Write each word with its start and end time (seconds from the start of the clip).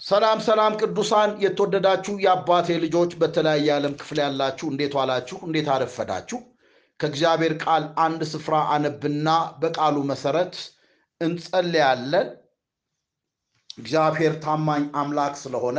ሰላም 0.00 0.38
ሰላም 0.44 0.76
ቅዱሳን 0.80 1.30
የተወደዳችሁ 1.42 2.12
የአባቴ 2.22 2.76
ልጆች 2.84 3.10
በተለያየ 3.20 3.66
ዓለም 3.74 3.94
ክፍል 4.00 4.18
ያላችሁ 4.22 4.66
እንዴት 4.70 4.92
ዋላችሁ? 4.98 5.38
እንዴት 5.46 5.68
አረፈዳችሁ? 5.74 6.38
ከእግዚአብሔር 7.00 7.54
ቃል 7.64 7.84
አንድ 8.04 8.22
ስፍራ 8.30 8.54
አነብና 8.74 9.28
በቃሉ 9.60 9.96
መሰረት 10.10 10.54
እንጸልያለን። 11.20 12.28
እግዚአብሔር 13.78 14.34
ታማኝ 14.44 14.84
አምላክ 15.00 15.36
ስለሆነ 15.42 15.78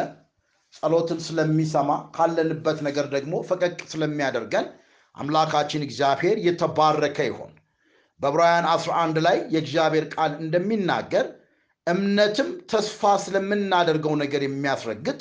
ጸሎትን 0.73 1.19
ስለሚሰማ 1.27 1.89
ካለንበት 2.15 2.79
ነገር 2.87 3.07
ደግሞ 3.15 3.43
ፈቀቅ 3.49 3.77
ስለሚያደርገን 3.91 4.67
አምላካችን 5.15 5.85
እግዚአብሔር 5.87 6.37
የተባረከ 6.45 7.19
ይሆን። 7.29 7.51
በዕብራውያን 8.19 8.67
11 8.71 9.23
ላይ 9.25 9.37
የእግዚአብሔር 9.53 10.05
ቃል 10.15 10.33
እንደሚናገር 10.43 11.25
እምነትም 11.87 12.49
ተስፋ 12.71 13.11
ስለምናደርገው 13.23 14.13
ነገር 14.21 14.41
የሚያስረግጥ 14.45 15.19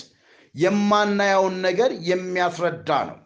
የማናየውን 0.55 1.56
ነገር 1.66 1.91
የሚያስረዳ 2.09 2.91
ነው። 3.09 3.18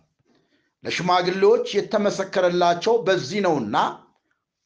ለሽማግሌዎች 0.84 1.66
የተመሰከረላቸው 1.76 2.94
በዚህ 3.06 3.40
ነውና 3.46 3.76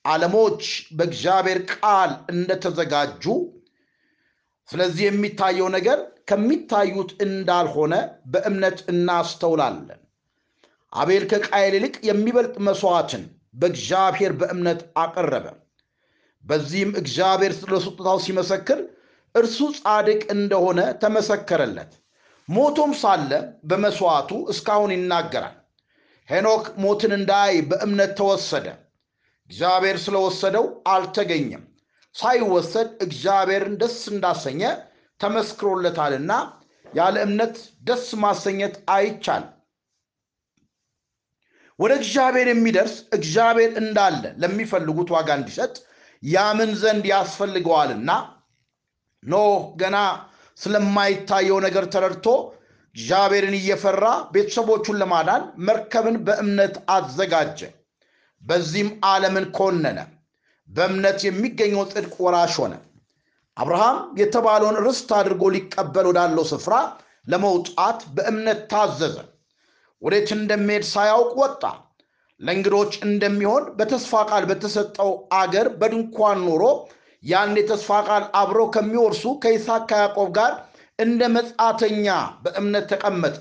ዓለሞች 0.05 0.63
በእግዚአብሔር 0.99 1.59
ቃል 1.75 2.11
እንደተዘጋጁ፣ 2.33 3.25
ስለዚህ 4.69 5.05
የሚታየው 5.07 5.69
ነገር 5.77 5.99
ከሚታዩት 6.31 7.11
እንዳልሆነ 7.27 7.95
በእምነት 8.33 8.79
እናስተውላለን። 8.93 10.01
አቤል 10.93 11.25
ከቃየል 11.31 11.75
ይልቅ 11.79 11.97
የሚበልጥ 12.09 12.55
መሥዋዕትን 12.67 13.23
በእግዚአብሔር 13.55 14.33
በእምነት 14.41 14.81
አቀረበ። 14.97 15.47
በዚህም 16.49 16.93
እግዚአብሔር 17.01 17.53
ስለ 17.59 17.75
ስጦታው 17.85 18.19
ሲመሰክር 18.25 18.81
እርሱ 19.35 19.59
ጻድቅ 19.79 20.21
እንደሆነ 20.35 20.81
ተመሰከረለት። 21.03 21.91
ሞቶም 22.49 22.93
ሳለ 23.01 23.31
በመሥዋዕቱ 23.71 24.31
እስካሁን 24.53 24.93
ይናገራል። 24.97 25.57
ሄኖክ 26.29 26.65
ሞትን 26.83 27.13
እንዳያይ 27.17 27.57
በእምነት 27.71 28.13
ተወሰደ። 28.19 28.67
እግዚአብሔር 29.51 29.97
ስለወሰደው 30.05 30.65
አልተገኘም። 30.93 31.65
ሳይወሰድ 32.15 32.89
እግዚአብሔርን 33.05 33.75
ደስ 33.83 33.99
እንዳሰኘ 34.13 34.63
ተመስክሮለታልና 35.21 36.33
ያለ 36.95 37.17
እምነት 37.27 37.57
ደስ 37.83 38.07
ማሰኘት 38.23 38.75
አይቻልም። 38.95 39.55
ወደ 41.79 41.93
እግዚአብሔር 42.01 42.49
የሚደርስ 42.51 42.95
እግዚአብሔር 43.13 43.73
እንዳለ 43.81 44.23
ለሚፈልጉት 44.43 45.11
ዋጋ 45.17 45.29
እንዲሰጥ 45.39 45.75
ያምን 46.23 46.71
ዘንድ 46.83 47.05
ያስፈልገዋልና 47.13 48.11
ኖህ 49.23 49.51
ገና 49.81 49.97
ስለማይታየው 50.57 51.59
ነገር 51.67 51.85
ተረድቶ 51.93 52.27
እግዚአብሔርን 52.95 53.55
እየፈራ 53.59 54.05
ቤተሰቦቹን 54.33 54.99
ለማዳን 55.01 55.43
መርከብን 55.67 56.17
በእምነት 56.27 56.77
አዘጋጀ። 56.95 57.61
በዚህም 58.43 58.91
ዓለምን 59.09 59.47
ኮነነ። 59.57 59.99
በእምነት 60.69 61.19
የሚገኘው 61.27 61.83
ጽድቅ 61.93 62.15
ወራሽ 62.25 62.55
ሆነ። 62.63 62.75
አብርሃም 63.57 63.99
የተባለውን 64.21 64.77
ርስት 64.87 65.11
አድርጎ 65.19 65.43
ሊቀበል 65.55 66.07
ወዳለው 66.11 66.45
ስፍራ 66.53 66.75
ለመውጣት 67.27 68.01
በእምነት 68.17 68.61
ታዘዘ። 68.73 69.17
ወዴት 70.03 70.29
እንደሚሄድ 70.37 70.85
ሳያውቅ 70.93 71.33
ወጣ። 71.43 71.63
ለእንግዶች 72.41 72.93
እንደሚሆን 73.07 73.65
በተስፋ 73.79 74.21
ቃል 74.31 74.45
በተሰጠው 74.51 75.11
አገር 75.39 75.69
በድንኳን 75.81 76.41
ኖሮ 76.49 76.65
ያን 77.23 77.55
የተስፋ 77.59 77.91
ቃል 78.09 78.25
አብረው 78.41 78.67
ከሚወርሱ 78.75 79.25
ከይስሐቅ 79.43 79.83
ከያዕቆብ 79.91 80.29
ጋር 80.37 80.53
እንደ 80.99 81.23
መጻተኛ 81.35 82.07
በእምነት 82.45 82.87
ተቀመጠ። 82.93 83.37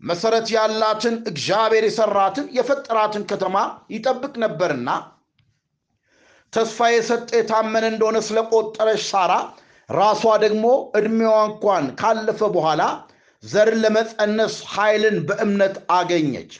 መሰረት 0.00 0.46
ያላትን 0.54 1.16
እግዚአብሔር 1.30 1.84
የሰራትን 1.86 2.46
የፈጠራትን 2.56 3.24
ከተማ 3.30 3.56
ይጠብቅ 3.94 4.32
ነበርና 4.44 4.88
ተስፋ 6.52 6.88
የሰጠ 6.92 7.30
የታመነ 7.38 7.84
እንደሆነ 7.92 8.18
ስለቆጠረች 8.26 9.02
ሳራ 9.10 9.32
ራሷ 9.88 10.24
ደግሞ 10.44 10.66
ዕድሜዋ 10.98 11.36
እንኳን 11.48 11.86
ካለፈ 12.00 12.40
በኋላ 12.54 12.82
ዘርን 13.44 13.80
ለመጸነስ 13.84 14.56
ኃይልን 14.74 15.16
በእምነት 15.28 15.76
አገኘች። 15.92 16.52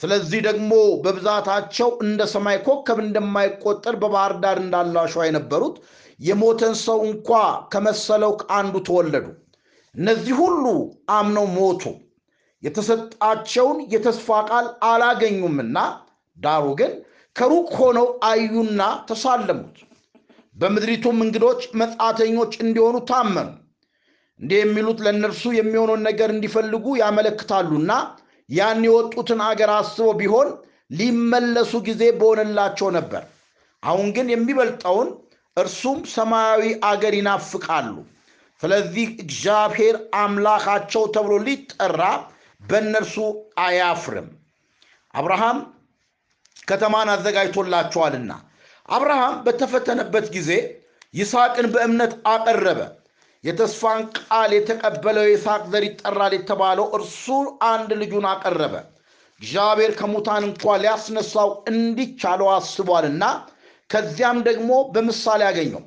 ስለዚህ 0.00 0.40
ደግሞ 0.46 0.70
በብዛታቸው 1.02 1.88
እንደ 2.04 2.22
ሰማይ 2.32 2.56
ኮከብ 2.66 2.98
እንደማይቆጠር 3.02 3.94
በባህር 4.02 4.32
ዳር 4.42 4.58
እንዳለ 4.62 4.94
አሸዋ 5.02 5.22
የነበሩት 5.26 5.76
የሞተን 6.20 6.74
ሰው 6.82 6.98
እንኳ 7.08 7.30
ከመሰለው 7.72 8.32
ከአንዱ 8.40 8.74
ተወለዱ። 8.88 9.26
እነዚህ 9.94 10.34
ሁሉ 10.42 10.64
አምነው 11.16 11.46
ሞቱ፣ 11.56 11.82
የተሰጣቸውን 12.62 13.78
የተስፋ 13.94 14.28
ቃል 14.50 14.66
አላገኙምና፣ 14.90 15.78
ዳሩ 16.38 16.66
ግን 16.80 16.92
ከሩቅ 17.36 17.68
ሆነው 17.80 18.06
አዩና 18.24 18.80
ተሳለሙት። 19.08 19.76
በምድሪቱም 20.56 21.18
እንግዶች 21.26 21.62
መጻተኞች 21.80 22.52
እንዲሆኑ 22.64 22.96
ታመኑ። 23.10 23.48
እንዲህ 24.40 24.58
የሚሉት 24.60 24.98
ለእነርሱ 25.04 25.44
የሚሆነውን 25.56 26.02
ነገር 26.08 26.30
እንዲፈልጉ 26.34 26.86
ያመለክታሉና 27.02 27.92
ያን 28.52 28.80
የወጡትን 28.86 29.40
አገር 29.46 29.70
አስበው 29.76 30.12
ቢሆን 30.20 30.48
ሊመለሱ 30.90 31.72
ጊዜ 31.86 32.02
በሆነላቸው 32.18 32.88
ነበር። 32.96 33.22
አሁን 33.82 34.08
ግን 34.16 34.26
የሚበልጠውን 34.32 35.08
እርሱም 35.56 35.98
ሰማያዊ 36.12 36.62
አገር 36.90 37.14
ይናፍቃሉ። 37.18 37.94
ስለዚህ 38.62 39.06
እግዚአብሔር 39.24 39.94
አምላካቸው 40.18 41.02
ተብሎ 41.14 41.34
ሊጠራ 41.46 42.02
በእነርሱ 42.60 43.16
አያፍርም። 43.64 44.28
አብርሃም 45.14 45.58
ከተማን 46.68 47.08
አዘጋጅቶላቸዋልና። 47.14 48.32
አብርሃም 48.88 49.34
በተፈተነበት 49.44 50.26
ጊዜ 50.36 50.50
ይስሐቅን 51.14 51.66
በእምነት 51.72 52.12
አቀረበ። 52.26 52.80
የተስፋን 53.44 54.00
ቃል 54.18 54.50
የተቀበለው 54.56 55.24
የይስሐቅ 55.26 55.62
ዘር 55.70 55.84
ይጠራል 55.86 56.32
የተባለው 56.36 56.86
እርሱ 56.96 57.24
አንድ 57.68 57.90
ልጁን 58.02 58.26
አቀረበ። 58.32 58.74
እግዚአብሔር 59.40 59.92
ከሙታን 59.98 60.44
እንኳ 60.48 60.74
ሊያስነሳው 60.82 61.50
እንዲቻለው 61.70 62.48
አስቧልና። 62.52 63.24
ከዚያም 63.90 64.38
ደግሞ 64.48 64.70
በምሳሌ 64.92 65.40
ያገኘው 65.48 65.82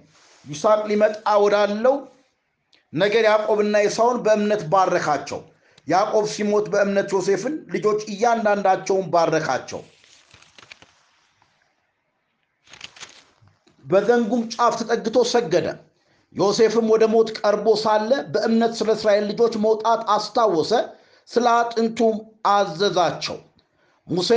ይስሐቅ 0.46 0.82
ሊመጣ 0.90 1.14
ወዳለው 1.44 1.96
ነገር 2.94 3.24
ያዕቆብና 3.30 3.76
ኤሳውን 3.86 4.18
በእምነት 4.26 4.62
ባረካቸው። 4.74 5.40
ያዕቆብ 5.88 6.26
ሲሞት 6.34 6.66
በእምነት 6.74 7.10
ዮሴፍን 7.16 7.56
ልጆች 7.74 8.00
እያንዳንዳቸውን 8.12 9.08
ባረካቸው። 9.14 9.82
በዘንጉም 13.86 14.44
ጫፍ 14.54 14.74
ተጠግቶ 14.82 15.18
ሰገደ። 15.32 15.68
ዮሴፍም 16.36 16.88
ወደ 16.94 17.04
ሞት 17.12 17.30
ቀርቦ 17.40 17.68
ሳለ 17.82 18.12
በእምነት 18.34 18.74
ስለ 18.80 18.90
እስራኤል 18.98 19.26
ልጆች 19.30 19.54
መውጣት 19.66 20.02
አስታወሰ፣ 20.16 20.72
ስለ 21.30 21.46
አጥንቱም 21.60 22.16
አዘዛቸው። 22.52 23.38
ሙሴ 24.08 24.32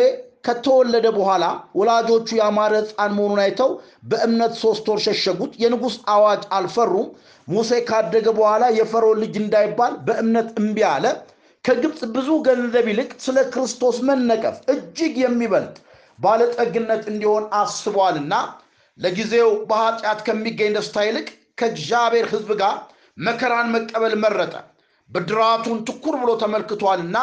ከተወለደ 0.46 1.06
በኋላ 1.16 1.44
ወላጆቹ 1.78 2.28
ያማረ 2.38 2.74
ሕፃን 2.82 3.12
መሆኑን 3.16 3.40
አይተው 3.44 3.70
በእምነት 4.10 4.52
ሶስት 4.62 4.84
ወር 4.90 5.00
ሸሸጉት። 5.06 5.52
የንጉሥ 5.62 5.96
አዋጅ 6.14 6.42
አልፈሩም። 6.58 7.08
ሙሴ 7.48 7.80
ካደገ 7.88 8.26
በኋላ 8.38 8.64
የፈርዖን 8.78 9.20
ልጅ 9.22 9.34
እንዳይባል 9.42 9.94
በእምነት 10.06 10.48
እምቢ 10.60 10.78
አለ። 10.92 11.04
ከግብፅ 11.64 12.00
ብዙ 12.14 12.28
ገንዘብ 12.46 12.86
ይልቅ 12.90 13.10
ስለ 13.24 13.38
ክርስቶስ 13.52 13.96
መነቀፍ 14.08 14.56
እጅግ 14.74 15.14
የሚበልጥ 15.22 15.76
ባለጠግነት 16.18 17.02
እንዲሆን 17.12 17.44
አስቧልና 17.58 18.34
ለጊዜው 18.98 19.50
በኃጢአት 19.68 20.20
ከሚገኝ 20.26 20.70
ደስታ 20.76 21.04
ይልቅ 21.06 21.28
ከእግዚአብሔር 21.58 22.26
ሕዝብ 22.32 22.50
ጋር 22.60 22.76
መከራን 23.18 23.68
መቀበል 23.74 24.14
መረጠ። 24.24 24.54
ብድራቱን 25.10 25.78
ትኩር 25.88 26.14
ብሎ 26.22 26.30
ተመልክቷልና 26.42 27.18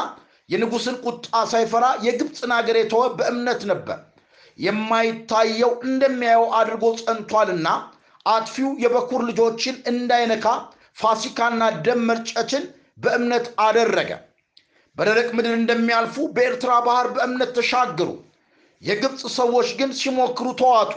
የንጉሥን 0.49 0.95
ቁጣ 1.05 1.25
ሳይፈራ 1.51 1.85
የግብፅን 2.05 2.51
አገር 2.57 2.77
የተወ 2.79 3.03
በእምነት 3.17 3.61
ነበር። 3.71 3.99
የማይታየው 4.59 5.71
እንደሚያየው 5.87 6.45
አድርጎ 6.59 6.85
ጸንቷልና 6.99 7.67
አጥፊው 8.25 8.69
የበኩር 8.83 9.21
ልጆችን 9.29 9.75
እንዳይነካ 9.91 10.45
ፋሲካና 10.97 11.63
ደም 11.85 12.01
መርጨትን 12.09 12.63
በእምነት 12.97 13.47
አደረገ። 13.65 14.11
በደረቅ 14.97 15.27
ምድር 15.37 15.53
እንደሚያልፉ 15.57 16.15
በኤርትራ 16.35 16.73
ባህር 16.85 17.07
በእምነት 17.15 17.51
ተሻገሩ። 17.57 18.09
የግብፅ 18.81 19.21
ሰዎች 19.35 19.69
ግን 19.79 19.91
ሲሞክሩ 19.99 20.47
ተዋጡ። 20.61 20.91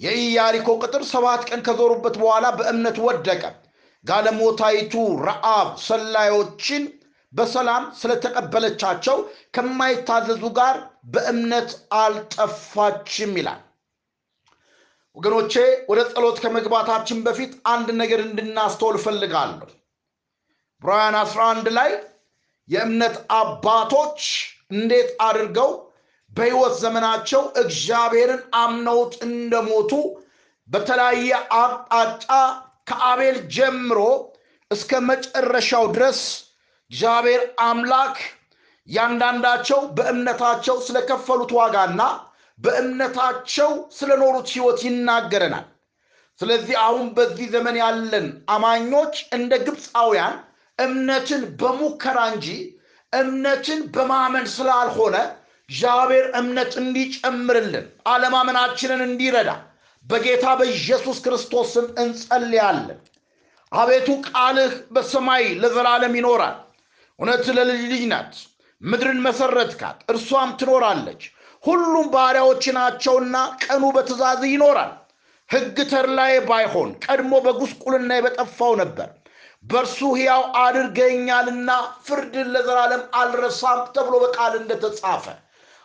የኢያሪኮ 0.00 0.68
ቅጥር 0.82 1.02
ሰባት 1.10 1.42
ቀን 1.48 1.60
ከዞሩበት 1.66 2.16
በኋላ 2.22 2.46
በእምነት 2.58 2.98
ወደቀ። 3.06 3.42
ጋለሞታይቱ 4.04 4.94
ረአብ 5.26 5.68
ሰላዮችን 5.86 6.84
በሰላም 7.32 7.84
ስለተቀበለቻቸው 7.98 9.18
ከማይታዘዙ 9.54 10.44
ጋር 10.58 10.76
በእምነት 11.12 11.70
አልጠፋችም 11.98 13.32
ይላል። 13.38 13.60
ወገኖቼ 15.16 15.54
ወደ 15.90 16.00
ጸሎት 16.10 16.36
ከመግባታችን 16.42 17.18
በፊት 17.24 17.52
አንድ 17.72 17.88
ነገር 18.00 18.20
እንድናስተውል 18.26 18.96
እፈልጋለሁ። 18.98 19.68
ዕብራውያን 20.82 21.16
11 21.22 21.68
ላይ 21.78 21.90
የእምነት 22.68 23.16
አባቶች 23.38 24.20
እንዴት 24.72 25.10
አድርገው 25.22 25.70
በሕይወት 26.32 26.74
ዘመናቸው 26.82 27.42
እግዚአብሔርን 27.62 28.42
አምነውት 28.60 29.14
እንደሞቱ 29.26 29.92
በተለያየ 30.68 31.30
አቅጣጫ 31.58 32.26
ከአቤል 32.90 33.38
ጀምሮ 33.56 33.98
እስከ 34.70 35.00
መጨረሻው 35.08 35.84
ድረስ 35.96 36.20
እግዚአብሔር 36.90 37.42
አምላክ 37.66 38.16
ያንዳንዳቸው 38.88 39.80
በእምነታቸው 39.96 40.76
ስለከፈሉት 40.86 41.52
ዋጋና 41.58 42.02
በእምነታቸው 42.58 43.70
ስለኖሩት 43.96 44.48
ሕይወት 44.54 44.80
ይናገረናል። 44.86 45.66
ስለዚህ 46.40 46.76
አሁን 46.84 47.06
በዚህ 47.16 47.46
ዘመን 47.54 47.76
ያለን 47.82 48.26
አማኞች 48.54 49.14
እንደ 49.36 49.52
ግብፃውያን 49.66 50.34
እምነትን 50.78 51.42
በሙከራ 51.60 52.18
እንጂ 52.32 52.48
እምነትን 53.12 53.80
በማመን 53.94 54.46
ስላልሆነ 54.54 55.16
እግዚአብሔር 55.72 56.26
እምነት 56.38 56.72
እንዲጨምርልን 56.80 57.84
አለማመናችንን 58.12 59.02
እንዲረዳ 59.04 59.50
በጌታ 60.04 60.46
በኢየሱስ 60.58 61.18
ክርስቶስ 61.24 61.68
ስም 61.74 61.86
እንጸልያለን። 62.02 62.98
አቤቱ 63.72 64.08
ቃልህ 64.28 64.72
በሰማይ 64.94 65.44
ለዘላለም 65.62 66.16
ይኖራል። 66.18 66.56
እውነት 67.18 67.46
ለልጅ 67.58 67.82
ልጅ 67.92 68.02
ናት። 68.12 68.34
ምድርን 68.82 69.20
መሰረትካት፣ 69.26 69.98
እርሷም 70.12 70.50
ትኖራለች። 70.60 71.22
ሁሉም 71.64 72.06
ባሪያዎች 72.14 72.64
ናቸውና 72.76 73.36
ቀኑ 73.64 73.82
በትእዛዝ 73.96 74.42
ይኖራል። 74.52 74.92
ሕግ 75.50 75.78
ተድላዬ 75.90 76.34
ባይሆን 76.48 76.90
ቀድሞ 77.06 77.32
በጉስቁልና 77.46 78.12
በጠፋው 78.24 78.74
ነበር። 78.82 79.08
በእርሱ 79.64 80.00
ሕያው 80.18 80.44
አድርገኛልና 80.62 81.70
ፍርድን 82.06 82.50
ለዘላለም 82.54 83.02
አልረሳም 83.18 83.80
ተብሎ 83.96 84.14
በቃል 84.24 84.52
እንደተጻፈ 84.60 85.24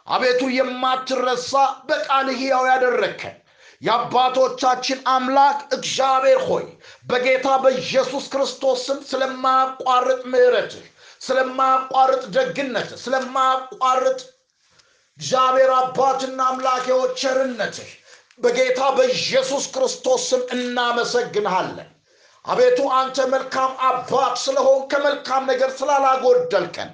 አቤቱ 0.07 0.41
የማትረሳ 0.55 1.51
በቃል 1.89 2.27
ሕያው 2.37 2.63
ያደረግከን 2.69 3.35
የአባቶቻችን 3.81 4.99
አምላክ 5.13 5.57
እግዚአብሔር 5.75 6.39
ሆይ 6.47 6.65
በጌታ 7.07 7.47
በኢየሱስ 7.63 8.25
ክርስቶስ 8.33 8.79
ስም 8.87 8.99
ስለማያቋርጥ 9.09 10.21
ምሕረትህ፣ 10.31 10.85
ስለማያቋርጥ 11.21 12.23
ደግነትህ፣ 12.35 12.99
ስለማያቋርጥ 13.03 14.19
እግዚአብሔር 15.19 15.71
አባትና 15.77 16.39
አምላኬው 16.49 17.01
ቸርነትህ 17.21 17.91
በጌታ 18.39 18.81
በኢየሱስ 18.97 19.65
ክርስቶስ 19.75 20.23
ስም 20.31 20.41
እናመሰግንሃለን። 20.55 21.89
አቤቱ 22.45 22.79
አንተ 22.97 23.17
መልካም 23.31 23.71
አባት 23.87 24.35
ስለሆን 24.43 24.81
ከመልካም 24.91 25.43
ነገር 25.51 25.71
ስላላጎደልከን 25.79 26.91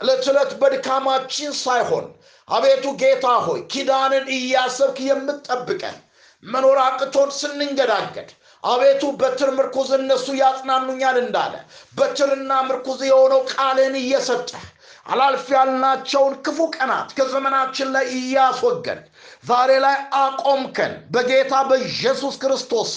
ዕለት 0.00 0.24
ዕለት 0.30 0.50
በድካማችን 0.60 1.52
ሳይሆን 1.60 2.06
አቤቱ 2.48 2.86
ጌታ 3.00 3.26
ሆይ 3.44 3.60
ኪዳንን 3.72 4.26
እያሰብክ 4.34 4.98
የምትጠብቀን 5.06 5.96
መኖር 6.42 6.78
አቅቶን 6.82 7.30
ስንንገዳገድ 7.38 8.28
አቤቱ 8.64 9.02
በትር 9.20 9.50
ምርኩዝ 9.56 9.90
እነሱ 9.96 10.26
ያጽናኑኛል 10.38 11.16
እንዳለ 11.22 11.54
በትርና 11.98 12.52
ምርኩዝ 12.68 13.00
የሆነው 13.08 13.40
ቃልን 13.52 13.94
እየሰጠህ 14.00 14.64
አላልፍ 15.06 15.46
ያልናቸውን 15.54 16.34
ክፉ 16.46 16.58
ቀናት 16.76 17.10
ከዘመናችን 17.18 17.88
ላይ 17.94 18.06
እያስወገድ 18.16 19.02
ዛሬ 19.44 19.72
ላይ 19.84 19.96
አቆምከን። 20.20 20.94
በጌታ 21.14 21.54
በኢየሱስ 21.68 22.36
ክርስቶስ 22.42 22.94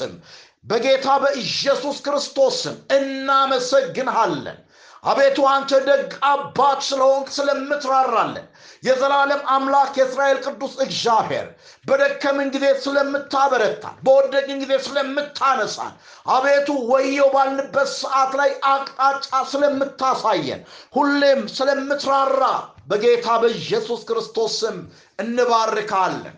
በጌታ 0.66 1.10
በኢየሱስ 1.24 1.98
ክርስቶስ 2.06 2.58
ስም 2.64 2.78
እናመሰግንሃለን። 2.98 4.58
አቤቱ 5.04 5.40
አንተ 5.52 5.72
ደግ 5.88 6.10
አባት 6.30 6.80
ስለሆንክ 6.88 7.28
ስለምትራራለን 7.36 8.48
የዘላለም 8.84 9.42
አምላክ 9.54 9.94
የእስራኤል 10.00 10.38
ቅዱስ 10.46 10.74
እግዚአብሔር 10.86 11.48
በደከምን 11.88 12.50
ጊዜ 12.54 12.66
ስለምታበረታን 12.84 13.96
በወደቅን 14.06 14.60
ጊዜ 14.64 14.74
ስለምታነሳን 14.86 15.94
አቤቱ 16.30 16.70
ወየው 16.92 17.30
ባልንበት 17.36 17.90
ሰዓት 17.96 18.34
ላይ 18.40 18.52
አቅጣጫ 18.72 19.30
ስለምታሳየን 19.52 20.62
ሁሌም 20.98 21.42
ስለምትራራ 21.56 22.44
በጌታ 22.88 23.28
በኢየሱስ 23.42 24.04
ክርስቶስ 24.10 24.54
ስም 24.62 24.78
እንባርካለን። 25.20 26.38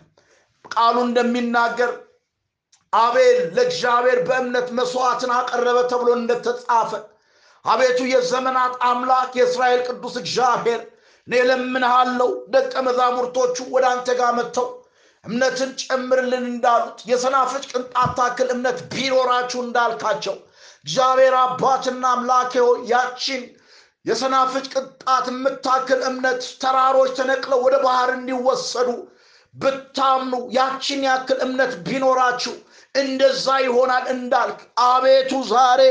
ቃሉ 0.70 0.96
እንደሚናገር 1.06 1.92
አቤል 2.92 3.38
ለእግዚአብሔር 3.56 4.18
በእምነት 4.26 4.68
መስዋዕትን 4.78 5.30
አቀረበ 5.36 5.78
ተብሎ 5.90 6.08
እንደተጻፈ 6.18 6.90
አቤቱ 7.64 8.00
የዘመናት 8.10 8.74
አምላክ 8.88 9.30
የእስራኤል 9.38 9.80
ቅዱስ 9.88 10.14
እግዚአብሔር 10.22 10.80
እኔ 11.28 11.40
ለምንሃለው 11.48 12.30
ደቀ 12.54 12.74
መዛሙርቶቹ 12.86 13.56
ወደ 13.74 13.84
አንተ 13.90 14.08
ጋር 14.20 14.30
መጥተው 14.38 14.68
እምነትን 15.24 15.70
ጨምርልን 15.82 16.44
እንዳሉት 16.50 16.98
የሰናፍጭ 17.10 17.64
ቅንጣት 17.72 18.10
ታክል 18.18 18.48
እምነት 18.54 18.78
ቢኖራችሁ 18.92 19.60
እንዳልካቸው 19.64 20.36
እግዚአብሔር 20.84 21.34
አባትና 21.42 22.04
አምላኬ 22.14 22.52
ሆይ 22.66 22.80
ያቺን 22.92 23.42
የሰናፍጭ 24.04 24.64
ቅንጣት 24.74 25.26
የምታክል 25.32 26.00
እምነት 26.08 26.42
ተራሮች 26.62 27.10
ተነቅለው 27.18 27.60
ወደ 27.66 27.76
ባህር 27.84 28.10
እንዲወሰዱ 28.16 28.88
ብታምኑ 29.54 30.34
ያችን 30.56 31.00
ያክል 31.08 31.38
እምነት 31.46 31.72
ቢኖራችሁ 31.86 32.54
እንደዛ 32.94 33.46
ይሆናል 33.64 34.04
እንዳልክ 34.14 34.58
አቤቱ 34.86 35.32
ዛሬ 35.50 35.82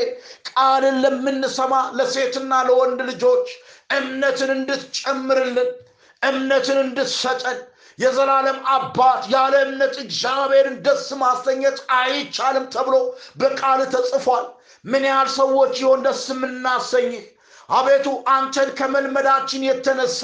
ቃልን 0.49 0.97
ለምንሰማ 1.03 1.73
ለሴትና 1.97 2.53
ለወንድ 2.67 2.99
ልጆች 3.09 3.47
እምነትን 3.91 4.51
እንድትጨምርልን 4.55 5.69
እምነትን 6.21 6.79
እንድትሰጠን 6.83 7.59
የዘላለም 7.99 8.59
አባት 8.73 9.23
ያለ 9.33 9.53
እምነት 9.65 9.95
እግዚአብሔርን 10.03 10.77
ደስ 10.85 11.07
ማሰኘት 11.21 11.77
አይቻልም 11.97 12.65
ተብሎ 12.75 12.95
በቃል 13.37 13.81
ተጽፏል። 13.93 14.45
ምን 14.85 15.03
ያህል 15.09 15.29
ሰዎች 15.35 15.73
ይሆን 15.81 15.99
ደስ 16.05 16.23
የምናሰኝህ? 16.31 17.25
አቤቱ 17.69 18.05
አንተን 18.33 18.69
ከመልመዳችን 18.79 19.67
የተነሳ 19.67 20.21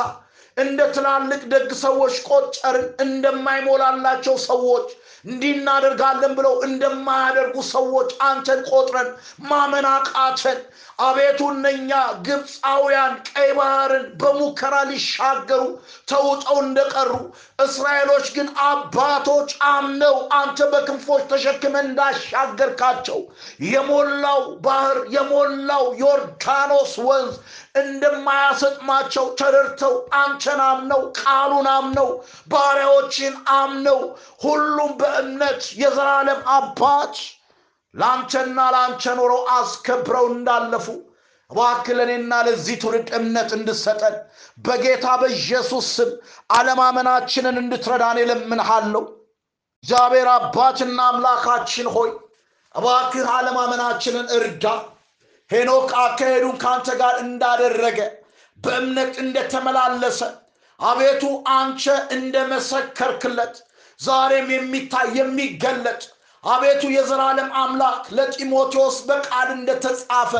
እንደ 0.58 0.80
ትላልቅ 0.94 1.42
ደግ 1.52 1.70
ሰዎች 1.82 2.16
ቆጠርን፣ 2.30 2.88
እንደማይሞላላቸው 3.06 4.36
ሰዎች 4.48 4.88
እንዲህ 5.26 5.52
እናደርጋለን 5.56 6.34
ብለው 6.38 6.54
እንደማያደርጉ 6.68 7.56
ሰዎች 7.72 8.10
አንተን 8.28 8.60
ቆጥረን 8.70 9.10
ማመን 9.48 9.88
አቃተን። 9.92 10.60
አቤቱ 11.00 11.40
እነኛ 11.54 11.90
ግብፃውያን 12.28 13.12
ቀይ 13.30 13.50
ባህርን 13.58 14.06
በሙከራ 14.22 14.76
ሊሻገሩ 14.90 15.64
ተውጠው 16.12 16.58
እንደቀሩ 16.64 17.12
እስራኤሎች 17.66 18.28
ግን 18.36 18.48
አባቶች 18.68 19.52
አምነው 19.72 20.16
አንተ 20.40 20.70
በክንፎች 20.74 21.24
ተሸክመ 21.32 21.76
እንዳሻገርካቸው 21.86 23.20
የሞላው 23.68 24.42
ባህር 24.66 25.00
የሞላው 25.16 25.86
ዮርዳኖስ 26.02 26.96
ወንዝ 27.08 27.36
እንደማያሰጥማቸው 27.82 29.26
ተረድተው 29.40 29.94
አንተን 30.20 30.62
አምነው 30.68 31.02
ቃሉን 31.20 31.68
አምነው 31.74 32.10
ባሪያዎችን 32.48 33.34
አምነው 33.58 34.00
ሁሉም 34.42 34.94
በእምነት 35.02 35.64
የዘላለም 35.82 36.42
አባት 36.56 37.16
ለአንተና 37.94 38.60
ለአንተ 38.74 39.04
ኖረው 39.20 39.44
አስከብረው 39.56 40.26
እንዳለፉ 40.32 40.88
እባክህ 41.50 41.98
ለዚህ 42.46 42.76
ትውልድ 42.82 43.10
እምነት 43.18 43.52
እንድሰጠን 43.58 44.16
በጌታ 44.66 45.08
በኢየሱስ 45.22 45.86
ስም 45.98 46.10
አለማመናችንን 46.52 47.58
እንድትረዳን 47.62 48.18
እለምንሃለሁ። 48.24 49.04
እግዚአብሔር 49.84 50.28
አባትና 50.34 51.00
አምላካችን 51.12 51.88
ሆይ 51.96 52.10
እባክህ 52.76 53.28
አለማመናችንን 53.36 54.28
እርዳ። 54.38 54.66
ሄኖክ 55.52 55.90
አካሄዱን 56.02 56.56
ከአንተ 56.62 56.88
ጋር 57.02 57.16
እንዳደረገ 57.24 58.00
በእምነት 58.60 59.14
እንደተመላለሰ 59.24 60.20
አቤቱ 60.80 61.24
አንተ 61.54 61.84
እንደመሰከርክለት 62.18 63.56
ዛሬም 64.00 64.48
የሚታይ 64.54 65.08
የሚገለጥ 65.20 66.02
አቤቱ 66.44 66.84
የዘላለም 66.96 67.50
አምላክ 67.62 68.04
ለጢሞቴዎስ 68.18 68.98
በቃል 69.08 69.48
እንደተጻፈ 69.56 70.34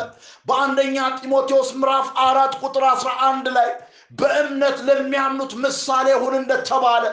በአንደኛ 0.48 1.08
ጢሞቴዎስ 1.20 1.70
ምዕራፍ 1.80 2.10
አራት 2.26 2.54
ቁጥር 2.62 2.84
አስራ 2.92 3.12
አንድ 3.30 3.48
ላይ 3.58 3.70
በእምነት 4.20 4.78
ለሚያምኑት 4.88 5.54
ምሳሌ 5.64 6.08
ሁን 6.22 6.36
እንደተባለ 6.42 7.06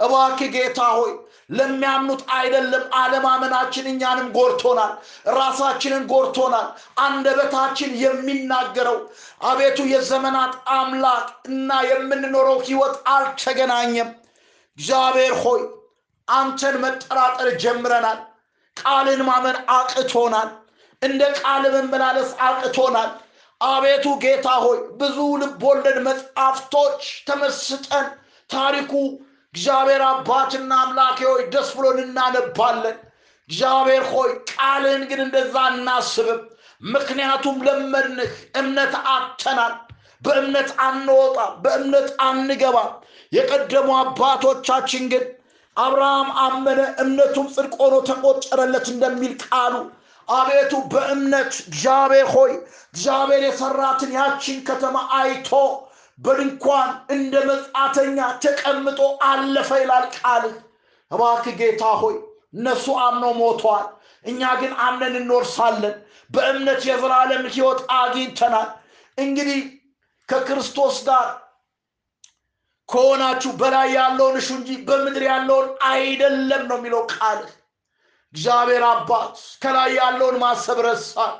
እባክህ 0.00 0.50
ጌታ 0.56 0.80
ሆይ 0.96 1.12
ለሚያምኑት 1.50 2.22
አይደለም 2.34 2.84
አለማመናችን 2.98 3.88
እኛንም 3.92 4.28
ጎርቶናል፣ 4.36 4.92
ራሳችንን 5.36 6.04
ጎርቶናል። 6.12 6.66
አንደበታችን 7.04 7.92
የሚናገረው 8.02 8.98
አቤቱ 9.46 9.78
የዘመናት 9.92 10.54
አምላክ 10.76 11.26
እና 11.50 11.80
የምንኖረው 11.88 12.58
ህይወት 12.66 12.96
አልተገናኘም። 13.14 14.10
እግዚአብሔር 14.78 15.34
ሆይ 15.42 15.62
አንተን 16.28 16.76
መጠራጠር 16.84 17.48
ጀምረናል። 17.62 18.18
ቃልን 18.76 19.22
ማመን 19.26 19.56
አቅቶናል። 19.72 20.50
እንደ 21.02 21.22
ቃል 21.38 21.64
መመላለስ 21.74 22.30
አቅቶናል። 22.46 23.10
አቤቱ 23.60 24.06
ጌታ 24.22 24.48
ሆይ 24.62 24.78
ብዙ 25.00 25.16
ልቦለድ 25.40 25.98
መጽሐፍቶች 26.06 27.00
ተመስጠን 27.28 28.06
ታሪኩ 28.50 28.92
እግዚአብሔር 29.54 30.02
አባትና 30.08 30.72
አምላኬ 30.82 31.18
ሆይ 31.28 31.42
ደስ 31.52 31.70
ብሎን 31.76 31.98
እናነባለን። 32.02 32.98
እግዚአብሔር 33.50 34.04
ሆይ 34.10 34.30
ቃልን 34.50 35.02
ግን 35.10 35.20
እንደዛ 35.24 35.54
እናስብም 35.72 36.40
ምክንያቱም 36.88 37.56
ለመድንህ 37.66 38.30
እምነት 38.60 38.94
አተናል 39.14 39.74
በእምነት 40.22 40.70
አንወጣ 40.86 41.36
በእምነት 41.62 42.08
አንገባ 42.26 42.76
የቀደሙ 43.32 43.88
አባቶቻችን 44.00 45.04
ግን 45.12 45.24
አብርሃም 45.76 46.30
አመነ 46.44 46.80
እምነቱም 47.02 47.46
ጽድቅ 47.54 47.74
ሆኖ 47.82 47.96
ተቆጠረለት 48.08 48.86
እንደሚል 48.92 49.34
ቃሉ። 49.44 49.74
አቤቱ 50.28 50.72
በእምነት 50.92 51.52
እግዚአብሔር 51.64 52.26
ሆይ 52.34 52.52
እግዚአብሔር 52.90 53.42
የሰራትን 53.46 54.10
ያችን 54.18 54.58
ከተማ 54.68 54.96
አይቶ 55.18 55.50
በድንኳን 56.20 56.88
እንደ 57.14 57.34
መጻተኛ 57.48 58.18
ተቀምጦ 58.44 59.00
አለፈ 59.28 59.70
ይላል 59.82 60.06
ቃልህ 60.16 60.56
እባክ 61.10 61.44
ጌታ 61.60 61.82
ሆይ 62.00 62.16
እነሱ 62.54 62.86
አምነው 63.04 63.32
ሞተዋል 63.40 63.86
እኛ 64.24 64.40
ግን 64.60 64.72
አምነን 64.86 65.14
እንወርሳለን። 65.20 65.94
በእምነት 66.30 66.80
የዘላለም 66.88 67.44
ህይወት 67.54 67.80
አግኝተናል። 67.98 68.68
እንግዲህ 69.18 69.60
ከክርስቶስ 70.28 70.96
ጋር 71.06 71.26
ከሆናችሁ 72.88 73.50
በላይ 73.60 73.88
ያለውን 73.96 74.36
እሹ 74.40 74.48
እንጂ 74.58 74.70
በምድር 74.86 75.24
ያለውን 75.28 75.68
አይደለም 75.90 76.62
ነው 76.70 76.78
የሚለው 76.78 77.02
ቃልህ 77.14 77.52
እግዚአብሔር 78.34 78.84
አባት 78.88 79.32
ከላይ 79.62 79.90
ያለውን 79.98 80.36
ማሰብ 80.42 80.78
ረሳል 80.86 81.34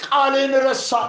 ቃልን 0.00 0.52
ረሳል 0.66 1.08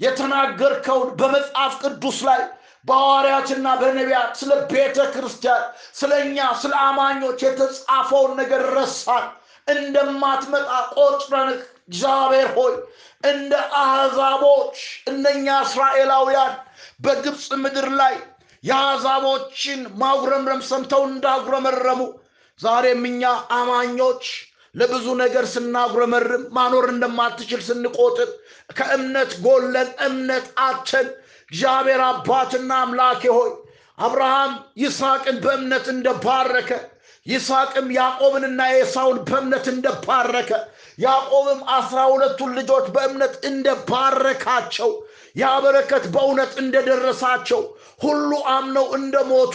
የተናገርከውን 0.00 1.10
በመጽሐፍ 1.20 1.74
ቅዱስ 1.82 2.18
ላይ 2.28 2.40
በሐዋርያትና 2.86 3.66
በነቢያት 3.80 4.30
ስለ 4.40 4.52
ቤተ 4.70 4.98
ክርስቲያን 5.14 5.64
ስለ 5.98 6.12
እኛ 6.24 6.46
ስለ 6.62 6.72
አማኞች 6.86 7.40
የተጻፈውን 7.46 8.32
ነገር 8.40 8.62
ረሳን። 8.76 9.26
እንደማትመጣ 9.68 10.68
ቆጥረንህ 10.94 11.58
እግዚአብሔር 11.88 12.48
ሆይ 12.56 12.74
እንደ 13.24 13.52
አሕዛቦች 13.80 14.76
እነኛ 15.10 15.46
እስራኤላውያን 15.66 16.54
በግብፅ 17.04 17.46
ምድር 17.62 17.88
ላይ 18.00 18.14
የአሕዛቦችን 18.64 19.80
ማጉረምረም 20.00 20.62
ሰምተው 20.70 21.02
እንዳጉረመረሙ 21.10 22.00
ዛሬም 22.60 23.02
እኛ 23.10 23.22
አማኞች 23.58 24.24
ለብዙ 24.74 25.06
ነገር 25.20 25.44
ስናጉረመርም 25.52 26.44
ማኖር 26.56 26.84
እንደማትችል 26.92 27.60
ስንቆጥር 27.68 28.28
ከእምነት 28.78 29.32
ጎለን 29.44 29.88
እምነት 30.06 30.46
አተን 30.66 31.08
እግዚአብሔር 31.48 32.02
አባትና 32.08 32.70
አምላኬ 32.84 33.22
ሆይ 33.36 33.50
አብርሃም 33.98 34.52
ይስሐቅን 34.82 35.38
በእምነት 35.44 35.86
እንደባረከ 35.94 36.70
ይስሐቅም 37.26 37.88
ያዕቆብንና 37.96 38.60
ኤሳውን 38.76 39.18
በእምነት 39.28 39.66
እንደባረከ 39.72 40.50
ያዕቆብም 40.98 41.60
አስራ 41.76 41.98
ሁለቱን 42.12 42.52
ልጆች 42.58 42.86
በእምነት 42.94 43.34
እንደባረካቸው 43.50 44.90
ያ 45.36 45.50
በረከት 45.64 46.04
በእውነት 46.14 46.52
እንደደረሳቸው 46.62 47.60
ሁሉ 48.04 48.30
አምነው 48.54 48.86
እንደሞቱ 48.98 49.54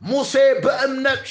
ሙሴ 0.00 0.34
በእምነት 0.64 1.26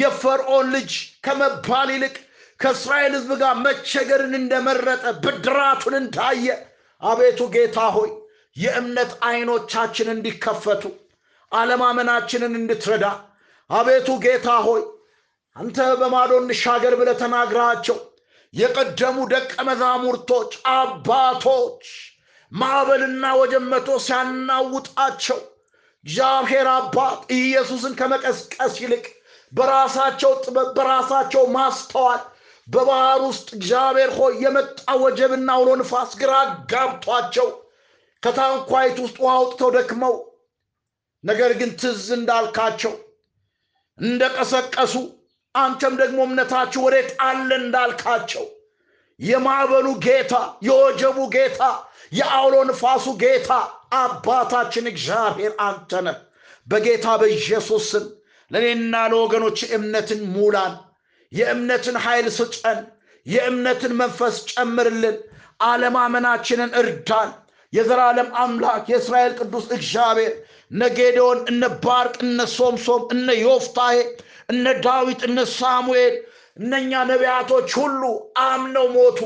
የፈርዖን 0.00 0.68
ልጅ 0.74 0.92
ከመባል 1.24 1.88
ይልቅ 1.94 2.14
ከእስራኤል 2.62 3.12
ሕዝብ 3.16 3.32
ጋር 3.40 3.54
መቸገርን 3.64 4.34
እንደመረጠ 4.38 5.04
ብድራቱን 5.22 5.94
እንዳየ 6.00 6.46
አቤቱ 7.02 7.40
ጌታ 7.54 7.78
ሆይ 7.96 8.10
የእምነት 8.56 9.12
አይኖቻችን 9.28 10.08
እንዲከፈቱ 10.14 10.82
አለማመናችንን 11.52 12.54
እንድትረዳ። 12.60 13.04
አቤቱ 13.70 14.08
ጌታ 14.24 14.48
ሆይ 14.66 14.82
አንተ 15.56 15.86
በማዶ 16.00 16.32
እንሻገር 16.42 16.94
ብለ 17.00 17.10
ተናግራቸው። 17.20 17.98
የቀደሙ 18.54 19.16
ደቀ 19.32 19.52
መዛሙርቶች 19.68 20.50
አባቶች 20.74 21.84
ማዕበልና 22.52 23.24
ወጀብ 23.38 23.64
መቶ 23.72 23.88
ሲያናውጣቸው 24.06 25.38
እግዚአብሔር 26.04 26.68
አባት 26.74 27.20
ኢየሱስን 27.36 27.92
ከመቀስቀስ 27.98 28.74
ይልቅ 28.82 29.04
በራሳቸው 29.52 30.32
ጥበብ 30.44 30.68
በራሳቸው 30.76 31.42
ማስተዋል 31.56 32.20
በባህር 32.68 33.20
ውስጥ 33.28 33.48
እግዚአብሔር 33.56 34.10
ሆይ 34.18 34.34
የመጣ 34.44 34.88
ወጀብና 35.02 35.48
አውሎ 35.56 35.70
ንፋስ 35.80 36.10
ግራ 36.20 36.32
ጋብቷቸው 36.72 37.48
ከታንኳይት 38.22 38.98
ውስጥ 39.04 39.16
ውሃ 39.22 39.32
አውጥተው 39.38 39.70
ደክመው 39.76 40.14
ነገር 41.24 41.50
ግን 41.60 41.70
ትዝ 41.80 42.06
እንዳልካቸው 42.18 42.92
እንደቀሰቀሱ 43.98 44.94
አንተም 45.54 45.94
ደግሞ 46.00 46.18
እምነታችሁ 46.26 46.80
ወዴት 46.86 47.10
አለ 47.26 47.48
እንዳልካቸው 47.62 48.44
የማዕበሉ 49.20 49.88
ጌታ 50.04 50.34
የወጀቡ 50.66 51.18
ጌታ 51.34 51.62
የአውሎ 52.12 52.54
ንፋሱ 52.70 53.06
ጌታ 53.22 53.50
አባታችን 53.94 54.86
እግዚአብሔር 54.92 55.52
አንተ 55.66 56.00
ነህ። 56.06 56.16
በጌታ 56.66 57.06
በኢየሱስ 57.20 57.84
ስም 57.92 58.04
ለእኔና 58.50 58.96
ለወገኖች 59.12 59.60
እምነትን 59.76 60.20
ሙላን 60.34 60.72
የእምነትን 61.32 61.96
ኃይል 62.04 62.26
ስጠን 62.36 62.80
የእምነትን 63.26 63.92
መንፈስ 64.00 64.36
ጨምርልን። 64.50 65.16
አለማመናችንን 65.66 66.70
እርዳን። 66.80 67.30
የዘላለም 67.72 68.28
አምላክ 68.42 68.82
የእስራኤል 68.90 69.32
ቅዱስ 69.40 69.66
እግዚአብሔር 69.76 70.32
እነ 70.70 70.82
ጌዴዎን 70.96 71.38
እነ 71.50 71.62
ባርቅ 71.84 72.16
እነ 72.26 72.40
ሶምሶም 72.56 73.02
እነ 73.14 73.28
ዮፍታሄ 73.40 73.96
እነ 74.48 74.74
ዳዊት 74.84 75.20
እነ 75.28 75.38
ሳሙኤል 75.54 76.14
እነኛ 76.56 76.92
ነቢያቶች 77.10 77.70
ሁሉ 77.80 78.02
አምነው 78.46 78.86
ሞቱ። 78.96 79.18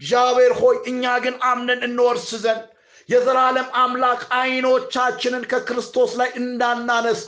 እግዚአብሔር 0.00 0.52
ሆይ 0.60 0.76
እኛ 0.90 1.12
ግን 1.24 1.34
አምነን 1.48 1.82
እንወርስ 1.88 2.28
ዘንድ 2.44 2.62
የዘላለም 3.08 3.68
አምላክ 3.82 4.20
አይኖቻችንን 4.38 5.44
ከክርስቶስ 5.52 6.12
ላይ 6.20 6.30
እንዳናነሳ 6.40 7.26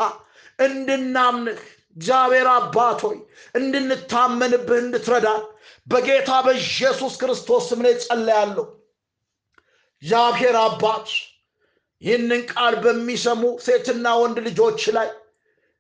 እንድናምንህ 0.59 1.61
እግዚአብሔር 1.97 2.49
አባት 2.55 3.01
ሆይ 3.07 3.19
እንድንታመንብህ 3.59 4.79
እንድትረዳን 4.79 5.43
በጌታ 5.87 6.31
በኢየሱስ 6.47 7.15
ክርስቶስ 7.21 7.65
ስም 7.71 7.83
ላይ 7.87 7.95
ጸለያለሁ 8.05 8.65
እግዚአብሔር 10.03 10.57
አባት 10.65 11.07
ይህንን 12.03 12.43
ቃል 12.53 12.75
በሚሰሙ 12.85 13.43
ሴትና 13.67 14.07
ወንድ 14.23 14.39
ልጆች 14.47 14.83
ላይ 14.97 15.09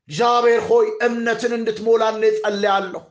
እግዚአብሔር 0.08 0.62
ሆይ 0.70 0.86
እምነትን 1.06 1.52
እንድትሞላን 1.58 2.22
ጸለያለሁ 2.38 3.02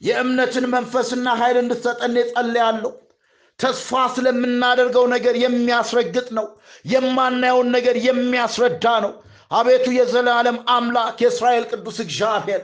የእምነትን 0.00 0.64
መንፈስና 0.72 1.26
ኃይል 1.40 1.56
እንድትሰጠን 1.60 2.16
ጸለያለሁ 2.32 2.92
ተስፋ 3.58 4.00
ስለምናደርገው 4.14 5.04
ነገር 5.12 5.34
የሚያስረግጥ 5.42 6.26
ነው። 6.38 6.46
የማናየውን 6.92 7.68
ነገር 7.76 7.96
የሚያስረዳ 8.06 8.86
ነው 9.04 9.12
አቤቱ 9.50 9.86
የዘላለም 9.96 10.58
አምላክ 10.74 11.18
የእስራኤል 11.22 11.64
ቅዱስ 11.72 11.98
እግዚአብሔር 12.04 12.62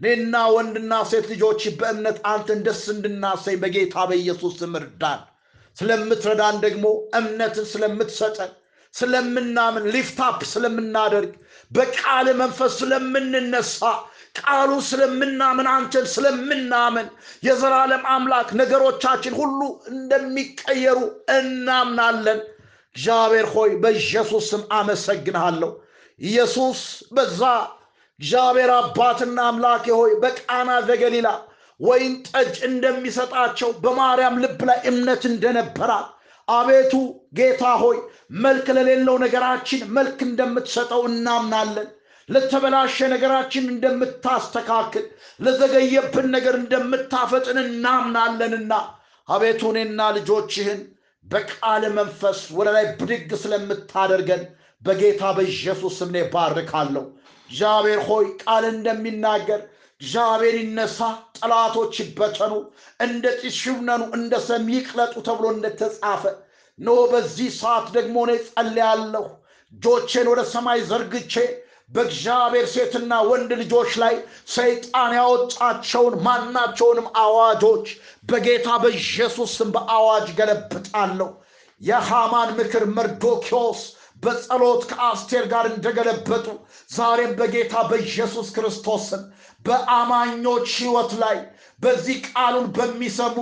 እኔና 0.00 0.36
ወንድና 0.54 0.92
ሴት 1.10 1.26
ልጆች 1.32 1.62
በእምነት 1.78 2.18
አንተን 2.30 2.60
ደስ 2.66 2.82
እንድናሰኝ 2.92 3.56
በጌታ 3.62 4.04
በኢየሱስ 4.10 4.54
ስም 4.60 4.74
እርዳን። 4.80 5.20
ስለምትረዳን 5.76 6.56
ደግሞ 6.64 6.86
እምነትን 7.18 7.66
ስለምትሰጠን 7.72 8.52
ስለምናምን 8.94 9.84
ሊፍታፕ 9.94 10.38
ስለምናደርግ 10.52 11.32
በቃል 11.70 12.26
መንፈስ 12.40 12.72
ስለምንነሳ 12.80 13.80
ቃሉ 14.40 14.70
ስለምናምን 14.88 15.66
አንተን 15.74 16.06
ስለምናምን 16.14 17.06
የዘላለም 17.46 18.02
አምላክ 18.14 18.48
ነገሮቻችን 18.60 19.36
ሁሉ 19.40 19.60
እንደሚቀየሩ 19.92 20.98
እናምናለን። 21.38 22.40
እግዚአብሔር 22.96 23.46
ሆይ 23.54 23.70
በኢየሱስ 23.82 24.44
ስም 24.52 24.62
አመሰግንሃለሁ 24.76 25.70
ኢየሱስ 26.20 26.80
በዛ 27.12 27.42
እግዚአብሔር 28.20 28.70
አባትና 28.78 29.38
አምላኬ 29.50 29.84
ሆይ 29.98 30.10
በቃና 30.22 30.70
ዘገሊላ 30.88 31.28
ወይን 31.80 32.14
ጠጅ 32.28 32.56
እንደሚሰጣቸው 32.68 33.70
በማርያም 33.84 34.34
ልብ 34.42 34.60
ላይ 34.68 34.80
እምነት 34.90 35.22
እንደነበራት 35.30 36.08
አቤቱ 36.48 36.92
ጌታ 37.38 37.64
ሆይ 37.82 37.96
መልክ 38.44 38.66
ለሌለው 38.76 39.16
ነገራችን 39.24 39.82
መልክ 39.96 40.18
እንደምትሰጠው 40.28 41.02
እናምናለን። 41.10 41.88
ለተበላሸ 42.28 42.96
ነገራችን 43.12 43.64
እንደምታስተካክል 43.72 45.04
ለዘገየብን 45.40 46.26
ነገር 46.36 46.54
እንደምታፈጥን 46.60 47.58
እናምናለንና 47.64 48.72
አቤቱ 49.28 49.62
እኔና 49.72 50.00
ልጆችህን 50.16 50.80
በቃል 51.26 51.82
መንፈስ 51.96 52.38
ወደ 52.58 52.68
ላይ 52.76 52.86
ብድግ 53.00 53.30
ስለምታደርገን 53.42 54.42
በጌታ 54.82 55.22
በኢየሱስ 55.36 55.94
ስም 55.98 56.10
እኔ 56.12 56.20
ባርካለሁ። 56.32 57.04
እግዚአብሔር 57.50 58.00
ሆይ 58.08 58.26
ቃል 58.42 58.64
እንደሚናገር 58.70 59.60
እግዚአብሔር 60.00 60.54
ይነሳ 60.60 60.98
ጠላቶች 61.38 61.94
ይበተኑ 62.02 62.52
እንደ 63.00 63.24
ጢስ 63.40 63.58
ይብነኑ 63.66 64.02
እንደ 64.18 64.34
ሰም 64.46 64.68
ይቅለጡ 64.74 65.14
ተብሎ 65.26 65.46
እንደተጻፈ 65.54 66.22
ኖ 66.78 66.94
በዚህ 67.10 67.50
ሰዓት 67.58 67.86
ደግሞ 67.96 68.16
እኔ 68.26 68.34
ጸልያለሁ 68.46 69.24
እጆቼን 69.72 70.28
ወደ 70.32 70.40
ሰማይ 70.52 70.80
ዘርግቼ 70.88 71.34
በእግዚአብሔር 71.90 72.66
ሴትና 72.72 73.12
ወንድ 73.28 73.50
ልጆች 73.60 73.92
ላይ 74.02 74.14
ሰይጣን 74.54 75.12
ያወጣቸውን 75.18 76.14
ማናቸውንም 76.26 77.06
አዋጆች 77.22 77.86
በጌታ 78.28 78.68
በኢየሱስ 78.82 79.54
በአዋጅ 79.74 80.28
ገለብጣለሁ። 80.38 81.30
የሃማን 81.80 82.50
ምክር 82.58 82.84
መርዶኪዎስ 82.96 83.80
በጸሎት 84.22 84.82
ከአስቴር 84.90 85.44
ጋር 85.52 85.66
እንደገለበጡ 85.70 86.46
ዛሬም 86.90 87.32
በጌታ 87.38 87.74
በኢየሱስ 87.90 88.48
ክርስቶስም 88.56 89.22
በአማኞች 89.64 90.68
ህይወት 90.76 91.12
ላይ 91.22 91.38
በዚህ 91.80 92.16
ቃሉን 92.28 92.66
በሚሰሙ 92.76 93.36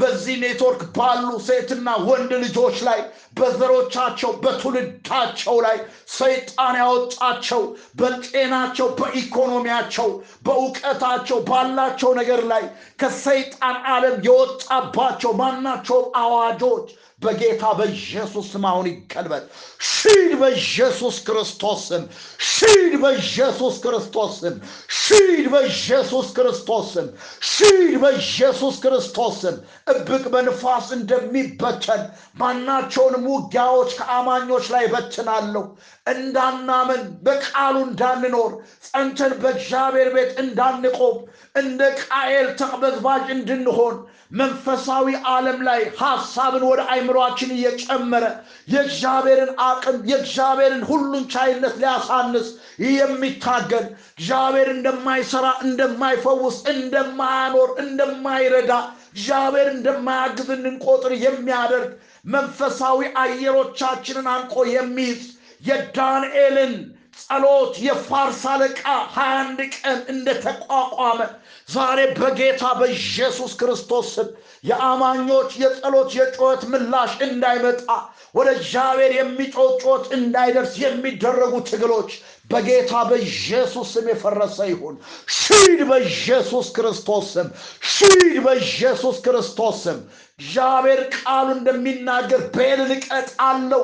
በዚህ 0.00 0.34
ኔትወርክ 0.42 0.80
ባሉ 0.96 1.28
ሴትና 1.46 1.88
ወንድ 2.08 2.32
ልጆች 2.44 2.76
ላይ 2.88 3.00
በዘሮቻቸው 3.38 4.30
በትውልዳቸው 4.42 5.56
ላይ 5.66 5.76
ሰይጣን 6.16 6.76
ያወጣቸው 6.80 7.62
በጤናቸው 8.00 8.88
በኢኮኖሚያቸው 9.00 10.08
በእውቀታቸው 10.46 11.40
ባላቸው 11.50 12.12
ነገር 12.20 12.42
ላይ 12.52 12.64
ከሰይጣን 13.02 13.78
ዓለም 13.94 14.16
የወጣባቸው 14.28 15.32
ማናቸውም 15.42 16.08
አዋጆች 16.22 16.88
በጌታ 17.24 17.64
በኢየሱስ 17.78 18.46
ስም 18.52 18.64
አሁን 18.70 18.86
ይገልበጥ 18.90 19.44
ሺድ 19.90 20.32
በኢየሱስ 20.40 21.16
ክርስቶስ 21.26 21.82
ስም 21.88 22.04
ሺድ 22.50 22.94
በኢየሱስ 23.02 23.76
ክርስቶስ 23.84 24.34
ስም 24.40 24.56
ሺድ 25.00 25.46
በኢየሱስ 25.52 26.28
ክርስቶስ 26.36 26.86
ስም 26.94 27.08
ሺድ 27.52 27.94
በኢየሱስ 28.02 28.76
ክርስቶስ 28.84 29.36
ስም 29.42 29.56
እብቅ 29.86 30.22
በንፋስ 30.32 30.86
እንደሚበተን 30.96 32.02
ማናቸውንም 32.38 33.24
ውጊያዎች 33.32 33.90
ከአማኞች 33.98 34.66
ላይ 34.74 34.84
በትናለሁ። 34.92 35.64
እንዳናምን 36.06 37.02
በቃሉ 37.26 37.76
እንዳንኖር 37.86 38.52
ጸንተን 38.86 39.34
በእግዚአብሔር 39.42 40.10
ቤት 40.16 40.32
እንዳንቆም 40.42 41.18
እንደ 41.54 41.80
ቃኤል 42.02 42.48
ተቅበዝባዥ 42.60 43.24
እንድንሆን 43.36 43.96
መንፈሳዊ 44.38 45.06
ዓለም 45.30 45.58
ላይ 45.66 45.80
ሐሳብን 45.98 46.62
ወደ 46.68 46.80
አይምሯችን 46.92 47.50
እየጨመረ 47.56 48.24
የእግዚአብሔርን 48.72 49.52
አቅም 49.66 49.98
የእግዚአብሔርን 50.10 50.82
ሁሉን 50.88 51.24
ቻይነት 51.34 51.74
ሊያሳንስ 51.82 52.48
የሚታገል 52.88 53.86
እግዚአብሔር 54.14 54.68
እንደማይሰራ 54.74 55.46
እንደማይፈውስ 55.66 56.58
እንደማያኖር 56.74 57.70
እንደማይረዳ 57.84 58.72
እግዚአብሔር 59.14 59.68
እንደማያግዝ 59.72 60.48
እንድንቆጥር 60.54 61.12
የሚያደርግ 61.24 61.90
መንፈሳዊ 62.28 62.98
አየሮቻችንን 63.22 64.28
አንቆ 64.32 64.64
የሚይዝ 64.72 65.22
የዳንኤልን 65.62 66.74
ጸሎት 67.20 67.74
የፋርስ 67.84 68.40
አለቃ 68.52 68.80
ሀያ 69.14 69.34
አንድ 69.42 69.58
ቀን 69.76 69.98
እንደተቋቋመ 70.12 71.20
ዛሬ 71.68 71.98
በጌታ 72.16 72.62
በኢየሱስ 72.80 73.52
ክርስቶስ 73.60 74.08
ስም 74.14 74.28
የአማኞች 74.64 75.50
የጸሎት 75.62 76.10
የጩኸት 76.18 76.62
ምላሽ 76.72 77.12
እንዳይመጣ 77.26 77.86
ወደ 78.34 78.48
እግዚአብሔር 78.56 79.12
የሚጮህ 79.18 79.70
ጩኸት 79.82 80.06
እንዳይደርስ 80.18 80.74
የሚደረጉ 80.82 81.54
ትግሎች 81.70 82.10
በጌታ 82.50 82.92
በኢየሱስ 83.08 83.88
ስም 83.94 84.06
የፈረሰ 84.10 84.58
ይሁን። 84.70 84.96
ሺድ 85.36 85.80
በኢየሱስ 85.90 86.66
ክርስቶስ 86.76 87.26
ስም 87.34 87.48
ሺድ 87.92 88.34
በኢየሱስ 88.46 89.16
ክርስቶስ 89.26 89.76
ስም። 89.84 89.98
እግዚአብሔር 90.40 91.00
ቃሉ 91.16 91.46
እንደሚናገር 91.56 92.42
ቤልን 92.56 92.90
እቀጣለሁ 92.96 93.82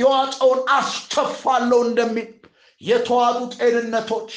የዋጠውን 0.00 0.60
አስተፋለሁ 0.76 1.80
እንደሚል 1.88 2.28
የተዋጡ 2.80 3.38
ጤንነቶች 3.56 4.32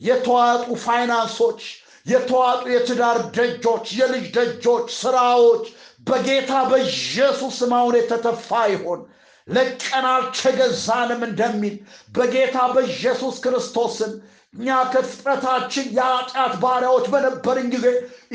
የተዋጡ 0.00 0.66
ፋይናንሶች 0.84 1.62
የተዋጡ 2.06 2.62
የትዳር 2.72 3.18
ደጆች 3.36 3.86
የልጅ 3.98 4.26
ደጆች 4.36 4.86
ስራዎች 5.00 5.64
በጌታ 6.06 6.52
በኢየሱስ 6.70 7.54
ስም 7.58 7.72
አሁን 7.78 7.96
የተተፋ 7.98 8.60
ይሆን 8.72 9.00
ለቀን 9.50 10.06
አልተገዛንም 10.10 11.22
እንደሚል 11.28 11.76
በጌታ 12.14 12.58
በኢየሱስ 12.74 13.36
ክርስቶስም 13.44 14.12
እኛ 14.54 14.68
ከፍጥረታችን 14.92 15.86
የኃጢአት 15.96 16.54
ባሪያዎች 16.62 17.04
በነበርን 17.12 17.68
ጊዜ 17.74 17.86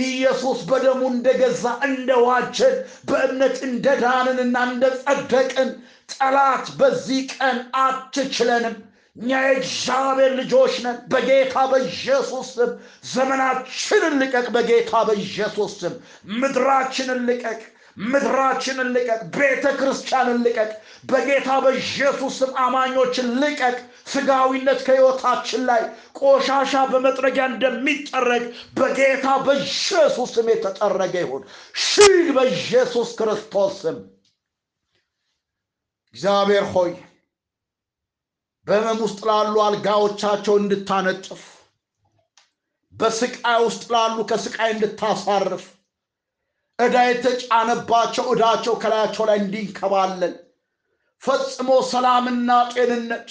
ኢየሱስ 0.06 0.60
በደሙ 0.70 1.02
እንደገዛ 1.10 1.64
እንደዋጀን 1.88 2.76
በእምነት 3.10 3.58
እንደዳንንና 3.68 4.58
እንደጸደቅን 4.70 5.70
ጠላት 6.14 6.68
በዚህ 6.80 7.22
ቀን 7.36 7.58
አትችለንም። 7.82 8.76
እኛ 9.16 9.32
የእግዚአብሔር 9.44 10.32
ልጆች 10.40 10.74
ነን። 10.86 10.98
በጌታ 11.12 11.58
በኢየሱስ 11.72 12.48
ስም 12.56 12.72
ዘመናችንን 13.12 14.16
ልቀቅ። 14.22 14.48
በጌታ 14.56 15.04
በኢየሱስ 15.08 15.74
ስም 15.82 15.94
ምድራችንን 16.36 17.22
ልቀቅ 17.30 17.62
ምድራችንን 17.98 18.90
ልቀቅ 18.96 19.20
ቤተ 19.36 19.66
ክርስቲያንን 19.78 20.40
ልቀቅ 20.46 20.72
በጌታ 21.04 21.50
በኢየሱስ 21.64 22.34
ስም 22.40 22.52
አማኞችን 22.64 23.28
ልቀቅ። 23.42 23.76
ስጋዊነት 24.08 24.80
ከህይወታችን 24.88 25.62
ላይ 25.70 25.82
ቆሻሻ 26.20 26.74
በመጥረጊያ 26.92 27.46
እንደሚጠረግ 27.52 28.44
በጌታ 28.78 29.28
በኢየሱስ 29.46 30.30
ስም 30.32 30.50
የተጠረገ 30.54 31.16
ይሁን። 31.24 31.44
ሺድ 31.86 32.28
በኢየሱስ 32.38 33.12
ክርስቶስ 33.20 33.76
ስም። 33.82 33.98
እግዚአብሔር 36.16 36.66
ሆይ 36.74 36.92
በህመም 38.68 39.00
ውስጥ 39.06 39.20
ላሉ 39.28 39.56
አልጋዎቻቸው 39.64 40.56
እንድታነጥፍ 40.60 41.42
በስቃይ 42.94 43.58
ውስጥ 43.66 43.84
ላሉ 43.94 44.18
ከስቃይ 44.30 44.70
እንድታሳርፍ 44.74 45.64
ዕዳ 46.80 46.96
የተጫነባቸው 47.06 48.26
ዕዳቸው 48.32 48.74
ከላያቸው 48.82 49.26
ላይ 49.30 49.38
እንዲንከባለን 49.42 50.34
ፈጽሞ 51.22 51.70
ሰላምና 51.92 52.50
ጤንነት 52.74 53.30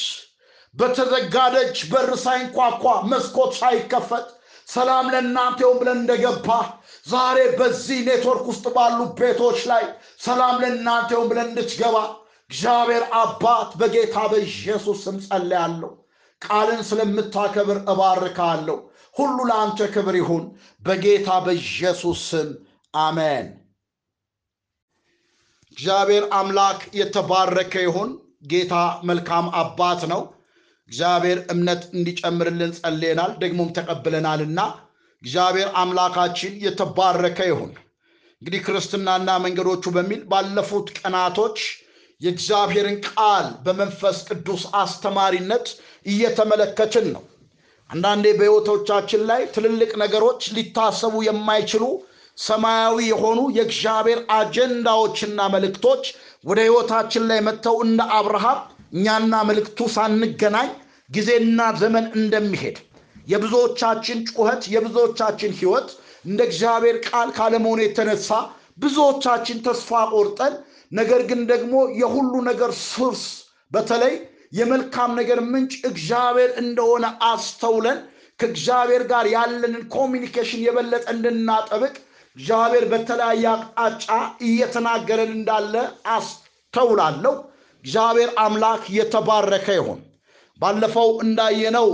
በተዘጋ 0.74 1.34
ደጅ 1.54 1.76
በር 1.90 2.10
ሳይንኳኳ 2.22 2.82
መስኮት 3.10 3.52
ሳይከፈት 3.60 4.28
ሰላም 4.68 5.06
ለእናንተ 5.14 5.60
ብለን 5.78 5.98
እንደገባ 5.98 6.48
ዛሬ 7.06 7.38
በዚህ 7.58 7.98
ኔትወርክ 8.06 8.46
ውስጥ 8.50 8.66
ባሉ 8.76 8.98
ቤቶች 9.18 9.58
ላይ 9.70 9.84
ሰላም 10.26 10.56
ለእናንተ 10.62 11.20
ብለን 11.30 11.48
እንድትገባ 11.50 11.96
እግዚአብሔር 12.50 13.04
አባት 13.20 13.70
በጌታ 13.80 14.16
በኢየሱስ 14.32 14.98
ስም 15.04 15.16
ጸልያለሁ። 15.26 15.90
ቃልን 16.42 16.80
ስለምታከብር 16.88 17.78
እባርካለሁ 17.92 18.76
ሁሉ 19.16 19.36
ለአንተ 19.50 19.80
ክብር 19.94 20.16
ይሁን። 20.20 20.44
በጌታ 20.82 21.28
በኢየሱስ 21.46 22.22
ስም 22.30 22.48
አሜን። 22.94 23.46
እግዚአብሔር 25.76 26.24
አምላክ 26.38 26.80
የተባረከ 26.94 27.74
ይሁን። 27.82 28.10
ጌታ 28.50 28.74
መልካም 29.08 29.46
አባት 29.60 30.02
ነው። 30.12 30.22
እግዚአብሔር 30.90 31.38
እምነት 31.52 31.82
እንዲጨምርልን 31.94 32.72
ጸልየናል 32.78 33.32
ደግሞም 33.42 33.72
ተቀብለናልና 33.76 34.60
እግዚአብሔር 35.22 35.68
አምላካችን 35.82 36.52
የተባረከ 36.64 37.38
ይሁን። 37.50 37.72
እንግዲህ 38.42 38.60
ክርስትናና 38.66 39.30
መንገዶቹ 39.44 39.84
በሚል 39.94 40.22
ባለፉት 40.30 40.88
ቀናቶች 40.98 41.58
የእግዚአብሔርን 42.20 42.98
ቃል 43.08 43.46
በመንፈስ 43.64 44.18
ቅዱስ 44.28 44.64
አስተማሪነት 44.76 45.66
እየተመለከትን 46.06 47.06
ነው። 47.14 47.22
አንዳንዴ 47.90 48.26
በሕይወቶቻችን 48.36 49.22
ላይ 49.30 49.42
ትልልቅ 49.54 49.90
ነገሮች 50.02 50.42
ሊታሰቡ 50.56 51.14
የማይችሉ 51.26 51.84
ሰማያዊ 52.38 52.96
የሆኑ 53.08 53.40
የእግዚአብሔር 53.56 54.20
አጀንዳዎችና 54.36 55.40
መልእክቶች 55.54 56.04
ወደ 56.44 56.58
ሕይወታችን 56.66 57.26
ላይ 57.30 57.40
መጥተው 57.46 57.76
እንደ 57.84 58.02
አብርሃም 58.16 58.58
እኛና 58.96 59.34
መልእክቱ 59.48 59.86
ሳንገናኝ 59.94 60.70
ጊዜና 61.10 61.60
ዘመን 61.80 62.06
እንደሚሄድ 62.18 62.76
የብዙዎቻችን 63.26 64.18
ጩኸት 64.30 64.62
የብዙዎቻችን 64.74 65.52
ህይወት 65.60 65.88
እንደ 66.24 66.40
እግዚአብሔር 66.48 66.96
ቃል 67.08 67.28
ካለመሆኑ 67.36 67.80
የተነሳ 67.84 68.28
ብዙዎቻችን 68.84 69.58
ተስፋ 69.66 70.00
ቆርጠን 70.12 70.54
ነገር 70.92 71.20
ግን 71.30 71.40
ደግሞ 71.52 71.74
የሁሉ 72.00 72.34
ነገር 72.48 72.70
ሱርስ 72.84 73.22
በተለይ 73.72 74.14
የመልካም 74.52 75.12
ነገር 75.20 75.38
ምንጭ 75.52 75.74
እግዚአብሔር 75.88 76.50
እንደሆነ 76.62 77.04
አስተውለን 77.28 77.98
ከእግዚአብሔር 78.40 79.02
ጋር 79.12 79.26
ያለንን 79.34 79.82
ኮሚኒኬሽን 79.94 80.62
የበለጠ 80.66 81.04
እንድናጠብቅ 81.14 81.94
እግዚአብሔር 82.36 82.84
በተለያየ 82.92 83.44
አቅጣጫ 83.52 84.06
እየተናገረን 84.46 85.32
እንዳለ 85.36 85.74
አስተውላለሁ። 86.14 87.34
እግዚአብሔር 87.84 88.30
አምላክ 88.44 88.82
የተባረከ 88.96 89.66
ይሆን 89.78 90.00
ባለፈው 90.60 91.10
እንዳየነው 91.24 91.88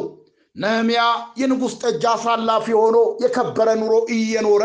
ነህምያ 0.56 1.02
የንጉሥ 1.40 1.74
ጠጅ 1.82 2.04
አሳላፊ 2.12 2.66
ሆኖ 2.80 2.96
የከበረ 3.22 3.68
ኑሮ 3.80 3.94
እየኖረ 4.16 4.62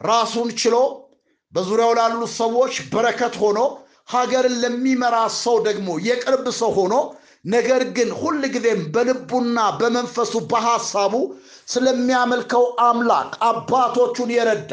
ራሱን 0.00 0.48
ችሎ 0.60 0.76
በዙሪያው 1.52 1.92
ላሉ 1.98 2.20
ሰዎች 2.40 2.74
በረከት 2.92 3.34
ሆኖ 3.42 3.58
ሀገርን 4.12 4.54
ለሚመራ 4.62 5.16
ሰው 5.40 5.56
ደግሞ 5.66 5.88
የቅርብ 6.06 6.46
ሰው 6.60 6.70
ሆኖ 6.78 6.94
ነገር 7.46 7.82
ግን 7.96 8.08
ሁል 8.20 8.40
ጊዜም 8.54 8.80
በልቡና 8.94 9.58
በመንፈሱ 9.80 10.32
በሐሳቡ 10.50 11.14
ስለሚያመልከው 11.70 12.64
አምላክ 12.84 13.32
አባቶቹን 13.48 14.30
የረዳ። 14.36 14.72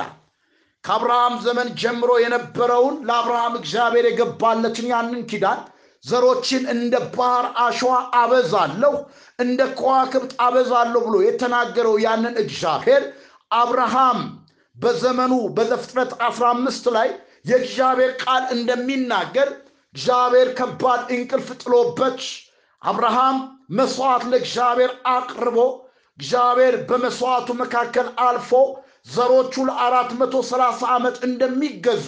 ከአብርሃም 0.84 1.36
ዘመን 1.46 1.70
ጀምሮ 1.82 2.12
የነበረውን 2.24 2.96
ለአብርሃም 3.08 3.56
እግዚአብሔር 3.60 4.06
የገባለትን 4.10 4.88
ያንን 4.92 5.22
ኪዳን 5.32 5.60
ዘሮችን 6.04 6.64
እንደ 6.74 6.96
ባህር 7.16 7.46
አሸዋ 7.64 7.92
አበዛለሁ 8.20 8.94
እንደ 9.40 9.62
ከዋክብት 9.78 10.34
አበዛለሁ 10.46 11.02
ብሎ 11.08 11.16
የተናገረው 11.26 11.96
ያንን 12.06 12.36
እግዚአብሔር 12.44 13.04
አብርሃም 13.52 14.20
በዘመኑ 14.76 15.34
በዘፍጥረት 15.58 16.12
15 16.26 16.90
ላይ 16.98 17.10
የእግዚአብሔር 17.50 18.12
ቃል 18.24 18.44
እንደሚናገር 18.56 19.50
እግዚአብሔር 19.96 20.50
ከባድ 20.58 21.04
እንቅልፍ 21.16 21.50
ጥሎበት 21.62 22.20
አብርሃም 22.82 23.38
መስዋዕት 23.78 24.24
ለእግዚአብሔር 24.32 24.92
አቅርቦ 25.14 25.60
እግዚአብሔር 26.20 26.76
በመስዋዕቱ 26.90 27.50
መካከል 27.62 28.08
አልፎ 28.26 28.52
ዘሮቹ 29.12 29.54
ለአራት 29.68 30.10
መቶ 30.20 30.36
ሰላሳ 30.50 30.80
ዓመት 30.96 31.18
እንደሚገዙ 31.28 32.08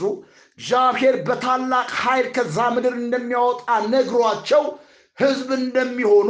እግዚአብሔር 0.59 1.15
በታላቅ 1.27 1.89
ኃይል 1.99 2.27
ከዛ 2.35 2.57
ምድር 2.75 2.95
እንደሚያወጣ 3.01 3.61
ነግሯቸው 3.93 4.63
ሕዝብ 5.17 5.49
እንደሚሆኑ 5.59 6.29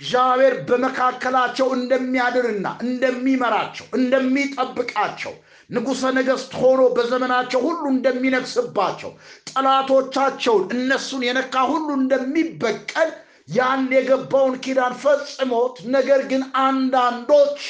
እግዚአብሔር 0.00 0.54
በመካከላቸው 0.68 1.68
እንደሚያድርና 1.76 2.66
እንደሚመራቸው 2.86 3.86
እንደሚጠብቃቸው 3.98 5.34
ንጉሠ 5.70 6.10
ነገሥት 6.16 6.52
ሆኖ 6.62 6.82
በዘመናቸው 6.96 7.60
ሁሉ 7.66 7.84
እንደሚነግስባቸው 7.94 9.12
ጠላቶቻቸውን 9.50 10.64
እነሱን 10.76 11.22
የነካ 11.28 11.54
ሁሉ 11.72 11.88
እንደሚበቀል 12.00 13.10
ያን 13.48 13.82
የገባውን 13.94 14.54
ኪዳን 14.64 14.94
ፈጽሞት 15.02 15.76
ነገር 15.94 16.20
ግን 16.30 16.42
አንዳንዶች 16.62 17.60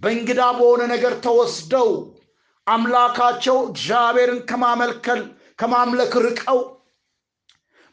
በእንግዳ 0.00 0.42
በሆነ 0.58 0.82
ነገር 0.92 1.14
ተወስደው 1.26 1.90
አምላካቸው 2.66 3.56
እግዚአብሔርን 3.68 4.40
ከማመልከል 4.50 5.20
ከማምለክ 5.58 6.14
ርቀው 6.26 6.60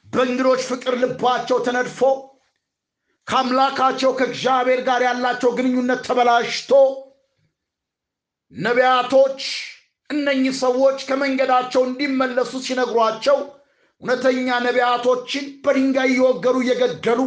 በእንግዶች 0.07 0.61
ፍቅር 0.69 0.93
ልባቸው 1.01 1.57
ተነድፎ 1.65 1.99
ከአምላካቸው 3.27 4.11
ከእግዚአብሔር 4.19 4.79
ጋር 4.87 5.01
ያላቸው 5.07 5.51
ግንኙነት 5.57 5.99
ተበላሽቶ 6.07 6.71
ነቢያቶች 8.51 9.41
እነኚህ 10.09 10.53
ሰዎች 10.61 10.99
ከመንገዳቸው 11.09 11.81
እንዲመለሱ 11.85 12.53
ሲነግሯቸው 12.65 13.37
እውነተኛ 14.01 14.47
ነቢያቶችን 14.65 15.45
በድንጋይ 15.63 16.09
እየወገሩ 16.11 16.55
እየገደሉ 16.63 17.19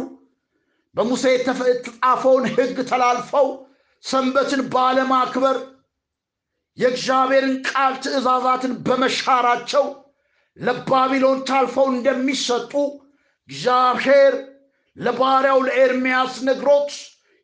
በሙሴ 0.95 1.23
የተጻፈውን 1.33 2.45
ሕግ 2.55 2.77
ተላልፈው 2.89 3.47
ሰንበትን 4.03 4.61
ባለማክበር 4.73 5.57
የእግዚአብሔርን 6.77 7.53
ቃል 7.69 7.93
ትእዛዛትን 8.03 8.73
በመሻራቸው 8.87 9.85
ለባቢሎን 10.57 11.39
ታልፈው 11.49 11.87
እንደሚሰጡ 11.93 12.73
እግዚአብሔር 13.49 14.33
ለባሪያው 14.97 15.59
ለኤርምያስ 15.67 16.35
ነግሮት 16.47 16.91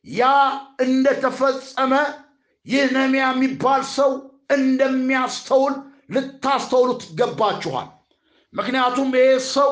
ያ 0.05 0.29
እንደተፈጸመ 0.85 1.93
ይህ 2.65 2.85
ነህምያ 2.95 3.25
የሚባል 3.31 3.81
ሰው 3.95 4.11
እንደሚያስተውል 4.55 5.75
ልታስተውሉት 6.15 7.01
ይገባችኋል። 7.09 7.89
ምክንያቱም 8.53 9.09
ይሄ 9.17 9.27
ሰው 9.51 9.71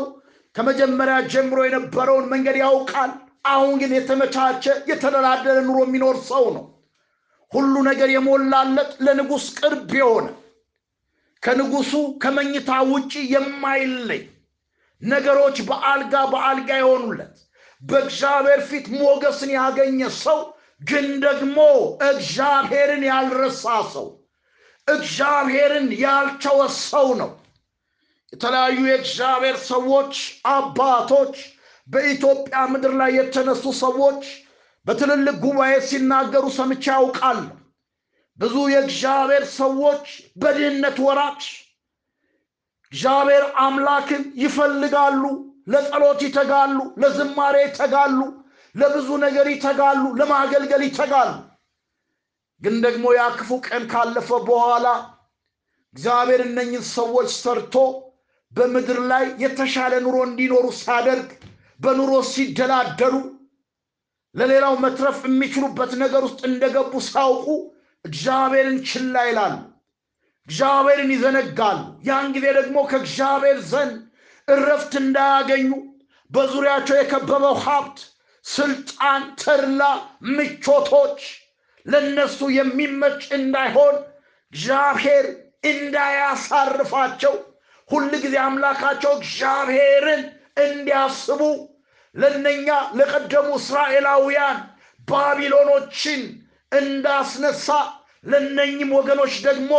ከመጀመሪያ 0.56 1.16
ጀምሮ 1.32 1.60
የነበረውን 1.66 2.28
መንገድ 2.32 2.58
ያውቃል። 2.62 3.12
አሁን 3.50 3.74
ግን 3.82 3.92
የተመቻቸ 3.96 4.64
የተደላደለ 4.90 5.58
ኑሮ 5.68 5.80
የሚኖር 5.86 6.16
ሰው 6.30 6.46
ነው። 6.56 6.66
ሁሉ 7.52 7.74
ነገር 7.88 8.10
የሞላለት 8.14 8.92
ለንጉሥ 9.06 9.46
ቅርብ 9.60 9.92
የሆነ 10.00 10.28
ከንጉሱ 11.44 11.92
ከመኝታ 12.24 12.72
ውጪ 12.90 13.14
የማይለይ 13.34 14.22
ነገሮች 15.02 15.58
በአልጋ 15.68 16.14
በአልጋ 16.32 16.70
የሆኑለት 16.80 17.36
በእግዚአብሔር 17.82 18.62
ፊት 18.70 18.88
ሞገስን 18.98 19.52
ያገኘ 19.56 20.00
ሰው 20.20 20.40
ግን 20.82 21.08
ደግሞ 21.24 21.58
እግዚአብሔርን 22.10 23.04
ያልረሳ 23.10 23.64
ሰው 23.94 24.08
እግዚአብሔርን 24.88 25.88
ያልተወ 26.04 26.60
ሰው 26.84 27.08
ነው። 27.22 27.32
የተለያዩ 28.34 28.80
የእግዚአብሔር 28.88 29.58
ሰዎች 29.70 30.14
አባቶች 30.52 31.36
በኢትዮጵያ 31.88 32.58
ምድር 32.72 32.94
ላይ 33.00 33.12
የተነሱ 33.18 33.64
ሰዎች 33.80 34.24
በትልልቅ 34.86 35.36
ጉባኤ 35.44 35.74
ሲናገሩ 35.88 36.46
ሰምቼ 36.58 36.84
ያውቃለሁ። 36.92 37.48
ብዙ 38.40 38.56
የእግዚአብሔር 38.74 39.44
ሰዎች 39.58 40.06
በድህነት 40.42 40.98
ወራት 41.06 41.42
እግዚአብሔር 42.92 43.46
አምላክን 43.60 44.24
ይፈልጋሉ፣ 44.44 45.24
ለጸሎት 45.74 46.22
ይተጋሉ፣ 46.26 46.78
ለዝማሬ 47.02 47.56
ይተጋሉ፣ 47.66 48.20
ለብዙ 48.76 49.10
ነገር 49.26 49.48
ይተጋሉ፣ 49.54 50.04
ለማገልገል 50.20 50.84
ይተጋሉ። 50.88 51.34
ግን 52.62 52.76
ደግሞ 52.86 53.06
ያ 53.16 53.24
ቀን 53.68 53.84
ካለፈ 53.92 54.30
በኋላ 54.48 54.88
እግዚአብሔር 55.96 56.42
እነኝን 56.48 56.84
ሰዎች 56.96 57.30
ሰርቶ 57.38 57.76
በምድር 58.54 59.00
ላይ 59.12 59.26
የተሻለ 59.44 59.94
ኑሮ 60.06 60.18
እንዲኖሩ 60.28 60.66
ሲያደርግ 60.80 61.28
በኑሮ 61.80 62.14
ሲደላደሉ 62.30 63.16
ለሌላው 64.36 64.74
መትረፍ 64.84 65.20
የሚችሉበት 65.28 65.92
ነገር 66.02 66.22
ውስጥ 66.28 66.40
እንደገቡ 66.50 66.94
ሳያውቁ 67.08 67.48
እግዚአብሔርን 68.06 68.78
ችላ 68.90 69.16
ይላሉ፣ 69.30 69.56
እግዚአብሔርን 70.48 71.12
ይዘነጋሉ። 71.16 71.80
ያን 72.08 72.28
ጊዜ 72.36 72.46
ደግሞ 72.60 72.78
ከእግዚአብሔር 72.92 73.58
ዘንድ 73.72 73.96
እረፍት 74.48 74.94
እንዳያገኙ 75.02 75.70
በዙሪያቸው 76.32 76.96
የከበበው 76.98 77.56
ሀብት፣ 77.66 77.98
ስልጣን፣ 78.46 79.24
ተድላ፣ 79.42 79.82
ምቾቶች 80.30 81.20
ለነሱ 81.86 82.40
የሚመች 82.58 83.22
እንዳይሆን 83.38 83.96
እግዚአብሔር 84.54 85.26
እንዳያሳርፋቸው 85.72 87.34
ሁል 87.90 88.12
ጊዜ 88.24 88.36
አምላካቸው 88.44 89.14
እግዚአብሔርን 89.20 90.22
እንዲያስቡ 90.64 91.42
ለነኛ 92.16 92.68
ለቀደሙ 93.00 93.48
እስራኤላውያን 93.60 94.58
ባቢሎኖችን 95.08 96.22
እንዳስነሳ 96.72 97.68
ለነኝም 98.26 98.92
ወገኖች 98.98 99.36
ደግሞ 99.48 99.72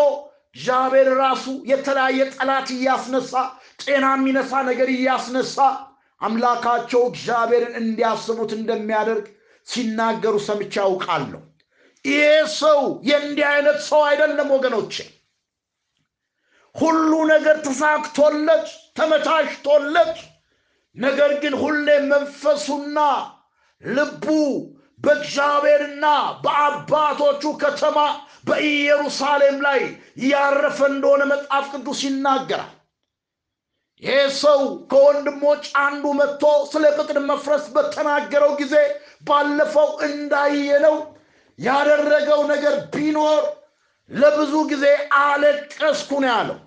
እግዚአብሔር 0.56 1.08
ራሱ 1.20 1.44
የተለያየ 1.70 2.20
ጠላት 2.36 2.68
እያስነሳ 2.76 3.32
ጤና 3.84 4.06
የሚነሳ 4.14 4.62
ነገር 4.70 4.88
እያስነሳ 4.94 5.56
አምላካቸው 6.20 7.02
እግዚአብሔርን 7.10 7.76
እንዲያስቡት 7.82 8.50
እንደሚያደርግ 8.56 9.26
ሲናገሩ 9.66 10.34
ሰምቼ 10.48 10.74
አውቃለሁ። 10.84 11.40
ይሄ 12.04 12.26
ሰው 12.58 12.80
የእንዲህ 13.08 13.46
አይነት 13.52 13.78
ሰው 13.88 14.00
አይደለም 14.08 14.48
ወገኖቼ። 14.56 14.94
ሁሉ 16.74 17.12
ነገር 17.30 17.56
ተሳክቶለት 17.64 18.66
ተመቻችቶለት 18.98 20.16
ነገር 20.96 21.30
ግን 21.42 21.54
ሁሌ 21.62 21.88
መንፈሱና 22.10 22.98
ልቡ 23.82 24.26
በእግዚአብሔርና 25.00 26.06
በአባቶቹ 26.44 27.52
ከተማ 27.62 27.98
በኢየሩሳሌም 28.48 29.56
ላይ 29.66 29.80
ያረፈ 30.26 30.78
እንደሆነ 30.92 31.22
መጽሐፍ 31.32 31.66
ቅዱስ 31.74 32.00
ይናገራል። 32.06 32.72
ይህ 34.02 34.26
ሰው 34.42 34.60
ከወንድሞች 34.90 35.64
አንዱ 35.82 36.04
መጥቶ 36.20 36.42
ስለ 36.70 36.84
ቅጥር 36.98 37.18
መፍረስ 37.30 37.64
በተናገረው 37.74 38.52
ጊዜ 38.60 38.74
ባለፈው 39.28 39.88
እንዳየነው 40.06 40.96
ያደረገው 41.58 42.40
ነገር 42.52 42.76
ቢኖር 42.94 43.40
ለብዙ 44.10 44.52
ጊዜ 44.70 44.84
አለቀስኩ 45.20 46.10
ነው 46.22 46.30
ያለው። 46.32 46.58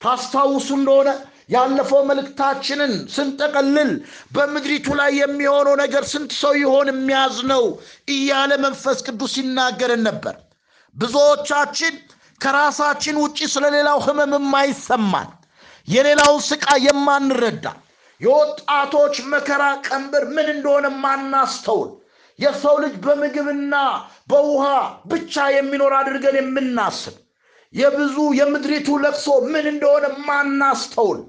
ታስታውሱ 0.00 0.68
እንደሆነ 0.78 1.10
ያለፈው 1.50 2.00
መልእክታችንን 2.10 2.92
ስንጠቀልል 3.14 3.90
በምድሪቱ 4.34 4.86
ላይ 5.00 5.10
የሚሆነው 5.20 5.74
ነገር 5.82 6.04
ስንት 6.12 6.32
ሰው 6.40 6.52
ይሆን 6.62 6.88
የሚያዝነው 6.92 7.64
እያለ 8.14 8.52
መንፈስ 8.64 8.98
ቅዱስ 9.06 9.34
ይናገርን 9.40 10.02
ነበር። 10.08 10.36
ብዙዎቻችን 10.96 11.94
ከራሳችን 12.40 13.16
ውጭ 13.22 13.38
ስለሌላው 13.54 13.98
ህመም 14.06 14.32
የማይሰማን 14.38 15.28
የሌላውን 15.88 16.42
ስቃይ 16.48 16.82
የማንረዳ 16.86 17.66
የወጣቶች 18.20 19.14
መከራ 19.32 19.62
ቀንበር 19.86 20.24
ምን 20.34 20.48
እንደሆነ 20.54 20.86
ማናስተውል 21.02 21.90
የሰው 22.38 22.76
ልጅ 22.82 22.94
በምግብና 23.04 23.74
በውሃ 24.30 24.64
ብቻ 25.10 25.44
የሚኖር 25.54 25.92
አድርገን 25.98 26.36
የምናስብ 26.40 27.16
የብዙ 27.74 28.16
የምድሪቱ 28.38 28.88
ለቅሶ 29.04 29.28
ምን 29.52 29.66
እንደሆነ 29.72 30.06
ማናስተውል 30.26 31.20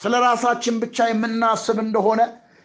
ስለ 0.00 0.14
ራሳችን 0.24 0.74
ብቻ 0.82 1.06
የምናስብ 1.10 1.76
እንደሆነ 1.84 2.22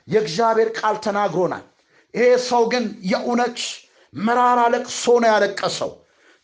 የእግዚአብሔር 0.08 0.70
ቃል 0.80 0.96
ተናግሮናል። 1.06 1.65
ይሄ 2.13 2.30
ሰው 2.48 2.63
ግን 2.72 2.86
የእውነት 3.12 3.60
መራራ 4.13 4.62
ለቅሶ 4.74 5.06
ነው 5.24 5.30
ያለቀሰው። 5.32 5.91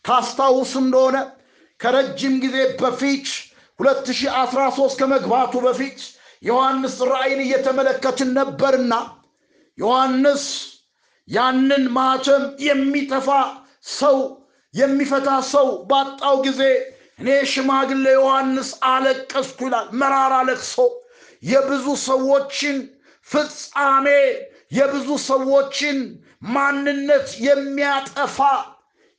ታስታውሱ 0.04 0.72
እንደሆነ 0.84 1.16
ከረጅም 1.80 2.34
ጊዜ 2.44 2.56
በፊት 2.80 3.26
2013 3.78 4.96
ከመግባቱ 5.00 5.54
በፊት 5.66 5.98
ዮሐንስ 6.42 6.96
ራእይን 7.10 7.40
እየተመለከትን 7.44 8.30
ነበርና 8.38 8.94
ዮሐንስ 9.78 10.44
ያንን 11.28 11.84
ማኅተም 11.96 12.44
የሚተፋ 12.66 13.28
ሰው 13.98 14.18
የሚፈታ 14.74 15.28
ሰው 15.50 15.68
ባጣው 15.90 16.36
ጊዜ 16.46 16.62
እኔ 17.18 17.28
ሽማግሌ 17.52 18.04
ዮሐንስ 18.16 18.70
አለቀስኩ 18.90 19.58
ይላል። 19.68 19.86
መራራ 20.00 20.34
ለቅሶ 20.48 20.76
የብዙ 21.42 21.86
ሰዎችን 22.08 22.76
ፍጻሜ 23.28 24.06
የብዙ 24.78 25.08
ሰዎችን 25.28 25.98
ማንነት 26.54 27.28
የሚያጠፋ 27.46 28.38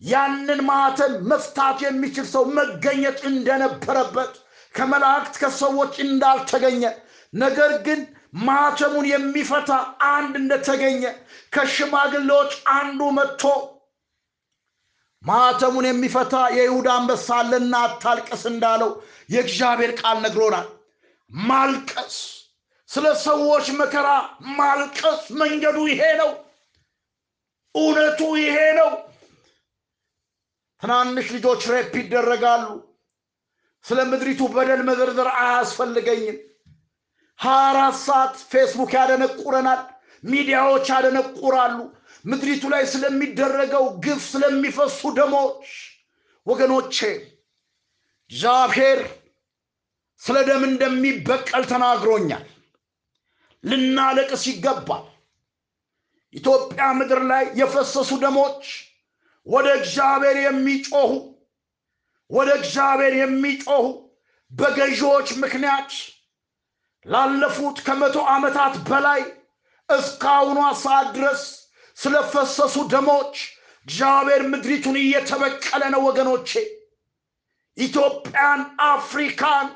ያንን 0.02 0.60
ማኅተም 0.68 1.14
መፍታት 1.32 1.80
የሚችል 1.86 2.28
ሰው 2.34 2.44
መገኘት 2.58 3.20
እንደነበረበት 3.32 4.34
ከመላእክት 4.76 5.36
ከሰዎች 5.42 5.94
እንዳልተገኘ 6.06 6.84
ነገር 7.34 7.72
ግን 7.88 8.00
ማኅተሙን 8.34 9.06
የሚፈታ 9.10 9.72
አንድ 10.10 10.34
እንደተገኘ 10.42 11.04
ከሽማግሌዎች 11.54 12.52
አንዱ 12.76 13.02
መጥቶ 13.18 13.44
ማኅተሙን 15.24 15.86
የሚፈታ 15.88 16.36
የይሁዳ 16.56 16.90
አንበሳ 16.98 17.28
አለና 17.40 17.76
አታልቅስ 17.86 18.44
እንዳለው 18.52 18.92
የእግዚአብሔር 19.30 19.92
ቃል 20.02 20.18
ነግሮናል። 20.26 20.68
ማልቀስ፣ 21.32 22.16
ስለ 22.90 23.06
ሰዎች 23.26 23.66
መከራ 23.80 24.08
ማልቀስ 24.60 25.24
መንገዱ 25.42 25.78
ይሄ 25.92 26.04
ነው። 26.22 26.32
እውነቱ 27.76 28.22
ይሄ 28.42 28.56
ነው። 28.80 28.92
ትናንሽ 30.84 31.28
ልጆች 31.36 31.62
ሬፕ 31.72 31.94
ይደረጋሉ። 32.00 32.66
ስለ 33.86 34.00
ምድሪቱ 34.10 34.42
በደል 34.54 34.82
መዘርዘር 34.88 35.30
አያስፈልገኝም። 35.40 36.38
ሀያ 37.40 37.60
አራት 37.70 37.96
ሰዓት 38.02 38.36
ፌስቡክ 38.52 38.92
ያደነቁረናል፣ 38.98 39.82
ሚዲያዎች 40.24 40.86
ያደነቁራሉ። 40.94 41.78
ምድሪቱ 42.26 42.64
ላይ 42.74 42.84
ስለሚደረገው 42.94 43.86
ግፍ፣ 44.06 44.22
ስለሚፈሱ 44.32 45.00
ደሞች 45.18 45.68
ወገኖቼ 46.48 46.98
እግዚአብሔር 48.32 49.00
ስለ 50.22 50.38
ደም 50.50 50.64
እንደሚበቀል 50.70 51.64
ተናግሮኛል። 51.72 52.46
ልናለቅስ 53.64 54.44
ይገባል። 54.50 55.06
ኢትዮጵያ 56.34 56.84
ምድር 56.98 57.22
ላይ 57.32 57.44
የፈሰሱ 57.60 58.12
ደሞች 58.24 58.64
ወደ 59.48 59.68
እግዚአብሔር 59.80 60.38
የሚጮሁ 60.44 61.12
ወደ 62.30 62.50
እግዚአብሔር 62.60 63.14
የሚጮሁ 63.20 63.86
በገዢዎች 64.52 65.30
ምክንያት 65.44 65.92
ላለፉት 67.06 67.78
ከመቶ 67.86 68.18
ዓመታት 68.32 68.76
በላይ 68.90 69.22
እስካሁኗ 69.90 70.60
ሰዓት 70.82 71.08
ድረስ 71.16 71.44
ስለፈሰሱ 71.98 72.76
ደሞች 72.92 73.36
እግዚአብሔር 73.88 74.42
ምድሪቱን 74.52 74.98
እየተበቀለ 75.00 75.84
ነው 75.94 76.02
ወገኖቼ። 76.08 76.50
ኢትዮጵያን፣ 77.78 78.62
አፍሪካን፣ 78.88 79.68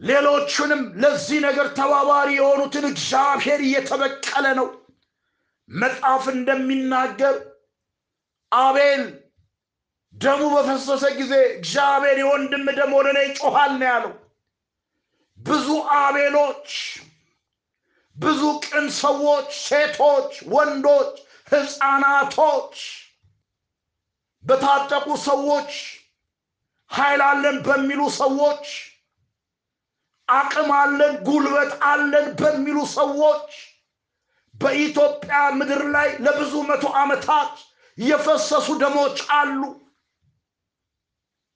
ሌሎቹንም 0.00 0.82
ለዚህ 1.02 1.38
ነገር 1.46 1.66
ተባባሪ 1.78 2.28
የሆኑትን 2.36 2.84
እግዚአብሔር 2.90 3.60
እየተበቀለ 3.66 4.46
ነው። 4.58 4.68
መጽሐፍ 5.68 6.24
እንደሚናገር 6.34 7.36
አቤል 8.52 9.04
ደሙ 10.14 10.40
በፈሰሰ 10.54 11.04
ጊዜ 11.18 11.34
እግዚአብሔር 11.52 12.16
የወንድም 12.20 12.66
ደም 12.78 12.90
ወደ 12.98 13.06
እኔ 13.14 13.20
ነው 13.74 13.86
ያለው። 13.86 14.12
ብዙ 15.42 15.66
አቤሎች፣ 15.96 16.68
ብዙ 18.16 18.42
ቅን 18.64 18.86
ሰዎች፣ 18.98 19.48
ሴቶች፣ 19.66 20.32
ወንዶች፣ 20.52 21.12
ሕፃናቶች፣ 21.52 22.74
በታጠቁ 24.44 25.06
ሰዎች፣ 25.24 25.72
ኃይል 26.90 27.20
አለን 27.28 27.56
በሚሉ 27.66 28.00
ሰዎች፣ 28.20 28.64
አቅም 30.28 30.70
አለን 30.74 31.14
ጉልበት 31.26 31.72
አለን 31.84 32.26
በሚሉ 32.40 32.78
ሰዎች 32.94 33.48
በኢትዮጵያ 34.54 35.38
ምድር 35.58 35.82
ላይ 35.94 36.08
ለብዙ 36.24 36.52
መቶ 36.68 36.84
ዓመታት 37.00 37.52
የፈሰሱ 37.98 38.68
ደሞች 38.82 39.18
አሉ። 39.38 39.60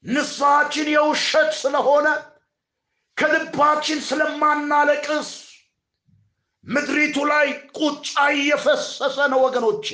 ንስሐችን 0.05 0.89
የውሸት 0.95 1.51
ስለሆነ 1.61 2.07
ከልባችን 3.17 4.01
ስለማናለቅስ 4.09 5.29
ምድሪቱ 6.67 7.17
ላይ 7.31 7.47
ቁጫ 7.79 8.09
እየፈሰሰ 8.35 9.17
ነው 9.33 9.41
ወገኖቼ። 9.45 9.87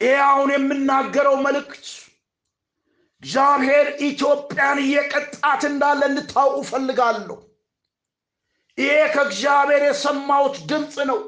ይህ 0.00 0.16
አሁን 0.26 0.48
የምናገረው 0.54 1.36
መልእክት 1.44 1.86
እግዚአብሔር 3.22 3.88
ኢትዮጵያን 4.06 4.78
እየቀጣት 4.84 5.62
እንዳለ 5.68 6.00
እንድታውቁ 6.10 6.56
ፈልጋለሁ። 6.70 7.36
ይሄ 8.78 8.96
ከእግዚአብሔር 9.14 9.82
የሰማሁት 9.86 10.56
ድምፅ 10.70 10.96
ነው። 11.10 11.20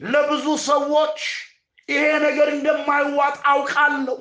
ለብዙ 0.00 0.46
ሰዎች 0.66 1.18
ይሄ 1.88 2.04
ነገር 2.24 2.48
እንደማይዋጥ 2.54 3.36
አውቃለሁ። 3.52 4.18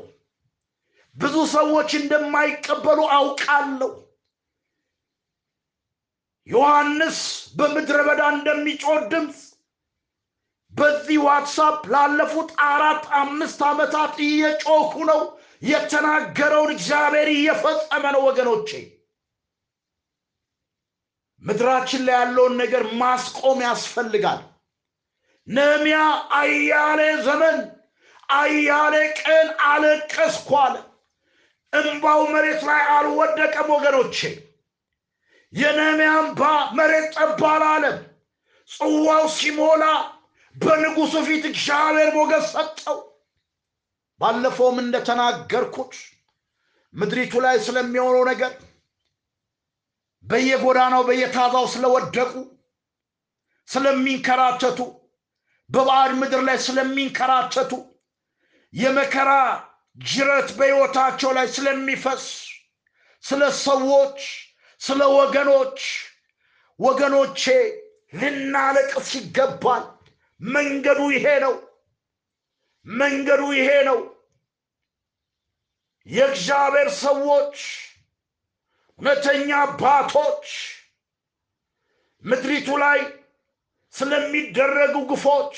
ብዙ 1.15 1.35
ሰዎች 1.53 1.89
እንደማይቀበሉ 1.99 2.99
አውቃለሁ። 3.17 3.91
ዮሐንስ 6.47 7.19
በምድረ 7.57 7.97
በዳ 8.07 8.21
እንደሚጮህ 8.35 8.99
ድምፅ 9.11 9.39
በዚህ 10.73 11.17
ዋትሳፕ 11.25 11.79
ላለፉት 11.93 12.49
አራት 12.67 13.03
አምስት 13.19 13.59
ዓመታት 13.69 14.13
እየጮኩ 14.25 14.93
ነው። 15.11 15.21
የተናገረውን 15.63 16.71
እግዚአብሔር 16.75 17.29
እየፈጸመ 17.33 18.03
ነው 18.15 18.21
ወገኖቼ። 18.27 18.69
ምድራችን 21.43 22.01
ላይ 22.07 22.15
ያለውን 22.17 22.53
ነገር 22.61 22.83
ማስቆም 22.99 23.59
ያስፈልጋል። 23.65 24.41
ነህምያ 25.47 25.99
አያሌ 26.39 26.99
ዘመን 27.25 27.57
አያሌ 28.35 28.95
ቀን 29.21 29.47
አለቀስኩ 29.69 30.49
አለ። 30.63 30.75
እምባው 31.73 32.21
መሬት 32.33 32.61
ላይ 32.69 32.81
አልወደቀም 32.95 33.69
ወገኖቼ። 33.75 34.17
የነህምያ 35.53 36.11
መሬት 36.77 37.07
ጠብ 37.17 37.41
አላለም። 37.51 37.97
ጽዋው 38.69 39.25
ሲሞላ 39.35 39.83
በንጉሱ 40.55 41.13
ፊት 41.27 41.43
እግዚአብሔር 41.51 42.09
ሞገስ 42.17 42.45
ሰጠው። 42.53 42.97
ባለፈውም 44.19 44.77
እንደተናገርኩት 44.83 45.93
ምድሪቱ 46.93 47.33
ላይ 47.45 47.55
ስለሚሆነው 47.65 48.23
ነገር 48.31 48.53
በየጎዳናው 50.25 51.01
በየታዛው 51.07 51.65
ስለወደቁ 51.73 52.31
ስለሚንከራተቱ 53.67 54.79
በባዕድ 55.69 56.13
ምድር 56.21 56.41
ላይ 56.47 56.57
ስለሚንከራተቱ 56.65 57.71
የመከራ 58.73 59.31
ጅረት 60.05 60.49
በሕይወታቸው 60.57 61.31
ላይ 61.37 61.47
ስለሚፈስ 61.55 62.23
ስለ 63.23 63.41
ሰዎች 63.65 64.19
ስለ 64.83 65.01
ወገኖች 65.17 65.79
ወገኖቼ 66.79 67.41
ልናለቅስ 68.13 69.09
ይገባል። 69.17 69.83
መንገዱ 70.39 71.01
ይሄ 71.15 71.25
ነው። 71.43 71.53
መንገዱ 72.85 73.43
ይሄ 73.57 73.69
ነው። 73.89 73.99
የእግዚአብሔር 76.07 76.89
ሰዎች 77.03 77.55
እውነተኛ 78.99 79.49
አባቶች 79.61 80.47
ምድሪቱ 82.23 82.69
ላይ 82.83 82.99
ስለሚደረጉ 83.93 84.95
ግፎች 85.09 85.55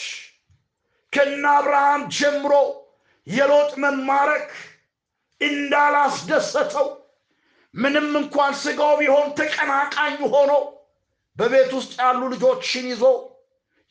ከነ 1.13 1.43
አብርሃም 1.55 2.01
ጀምሮ 2.17 2.53
የሎጥ 3.27 3.71
መማረክ 3.83 4.49
እንዳላስደሰተው 5.41 6.87
ምንም 7.75 8.09
እንኳን 8.19 8.53
ስጋው 8.61 8.93
ቢሆን 8.99 9.27
ተቀናቃኝ 9.39 10.17
ሆኖ 10.33 10.51
በቤት 11.37 11.71
ውስጥ 11.77 11.93
ያሉ 12.01 12.21
ልጆችን 12.33 12.85
ይዞ 12.91 13.03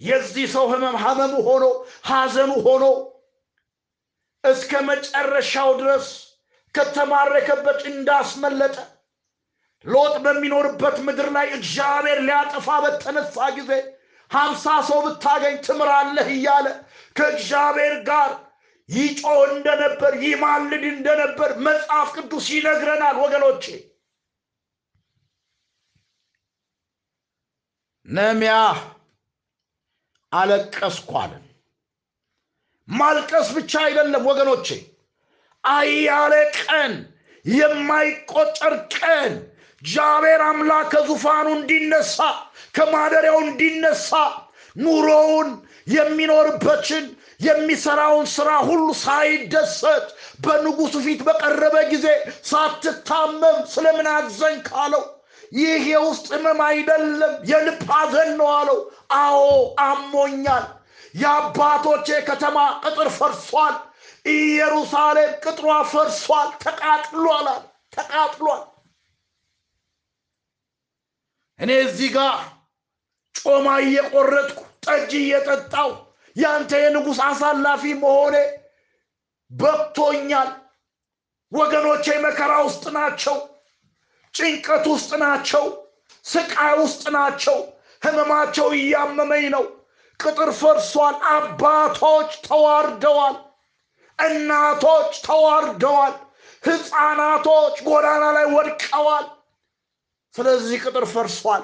የዚህ 0.01 0.47
ሰው 0.55 0.65
ህመም 0.73 0.97
ሀመሙ 1.03 1.35
ሆኖ 1.49 1.65
ሐዘኑ 2.09 2.53
ሆኖ 2.67 2.85
እስከ 4.45 4.73
መጨረሻው 4.89 5.71
ድረስ 5.81 6.07
ከተማረከበት 6.75 7.81
እንዳስመለጠ 7.93 8.77
ሎጥ 9.85 10.15
በሚኖርበት 10.25 10.97
ምድር 11.07 11.29
ላይ 11.37 11.47
እግዚአብሔር 11.59 12.19
ሊያጠፋ 12.29 12.69
በተነሳ 12.85 13.47
ጊዜ 13.59 13.71
ሀምሳ 14.31 14.67
ሰው 14.89 15.01
ብታገኝ 15.07 15.57
ትምራለህ 15.67 16.29
እያለ 16.37 16.67
ከእግዚአብሔር 17.17 17.95
ጋር 18.09 18.31
ይጮህ 18.89 19.39
እንደነበር 19.53 20.13
ይማልድ 20.25 20.83
እንደነበር 20.91 21.51
መጽሐፍ 21.67 22.09
ቅዱስ 22.17 22.47
ይነግረናል 22.55 23.17
ወገኖቼ። 23.25 23.65
ነሚያ 28.07 28.55
አለቀስኳልን። 30.33 31.45
ማልቀስ 32.89 33.49
ብቻ 33.57 33.73
አይደለም 33.87 34.25
ወገኖቼ 34.31 34.69
አያሌ 35.65 36.35
ቀን 36.61 36.93
የማይቆጠር 37.45 38.75
ቀን። 38.97 39.33
እግዚአብሔር 39.83 40.43
አምላክ 40.49 40.87
ከዙፋኑ 40.93 41.47
እንዲነሳ 41.57 42.19
ከማደሪያው 42.77 43.39
እንዲነሳ 43.47 44.11
ኑሮውን 44.77 45.49
የሚኖርበትን 45.87 47.05
የሚሰራውን 47.41 48.27
ስራ 48.35 48.51
ሁሉ 48.69 48.85
ሳይደሰት 49.03 50.07
በንጉሱ 50.45 50.95
ፊት 51.07 51.21
በቀረበ 51.27 51.77
ጊዜ 51.93 52.07
ሳትታመም 52.51 53.59
ስለምን 53.73 54.09
አዘን 54.13 54.57
ካለው? 54.69 55.05
ይህ 55.55 55.83
የውስጥ 55.91 56.27
ህመም 56.35 56.61
አይደለም 56.69 57.35
የልብ 57.51 57.81
ሐዘን 57.91 58.31
ነው 58.39 58.49
አለው። 58.55 58.79
አዎ 59.19 59.43
አሞኛል። 59.85 60.65
የአባቶቼ 61.15 62.09
ከተማ 62.29 62.57
ቅጥር 62.85 63.09
ፈርሷል። 63.19 63.75
ኢየሩሳሌም 64.33 65.33
ቅጥሯ 65.45 65.69
ፈርሷል። 65.93 66.49
ተቃጥሏል 66.65 67.49
ተቃጥሏል። 67.97 68.63
እኔ 71.59 71.71
እዚህ 71.85 72.09
ጋር 72.17 72.37
ጮማ 73.35 73.67
እየቆረጥኩ 73.85 74.61
ጠጅ 74.85 75.13
እየጠጣው 75.21 75.91
ያንተ 76.37 76.73
የንጉሥ 76.83 77.19
አሳላፊ 77.27 77.83
መሆኔ 78.03 78.37
በቅቶኛል። 79.51 80.51
ወገኖቼ 81.53 82.07
መከራ 82.25 82.53
ውስጥ 82.67 82.85
ናቸው 82.97 83.37
ጭንቀት 84.35 84.85
ውስጥ 84.93 85.11
ናቸው 85.23 85.65
ስቃይ 86.25 86.73
ውስጥ 86.81 87.03
ናቸው። 87.17 87.59
ህመማቸው 88.03 88.69
እያመመኝ 88.79 89.45
ነው። 89.55 89.65
ቅጥር 90.21 90.51
ፈርሷል። 90.61 91.17
አባቶች 91.31 92.31
ተዋርደዋል 92.47 93.37
እናቶች 94.19 95.13
ተዋርደዋል 95.27 96.15
ህፃናቶች 96.65 97.77
ጎዳና 97.87 98.25
ላይ 98.37 98.47
ወድቀዋል። 98.55 99.27
ስለዚህ 100.35 100.77
ቅጥር 100.85 101.05
ፈርሷል 101.07 101.63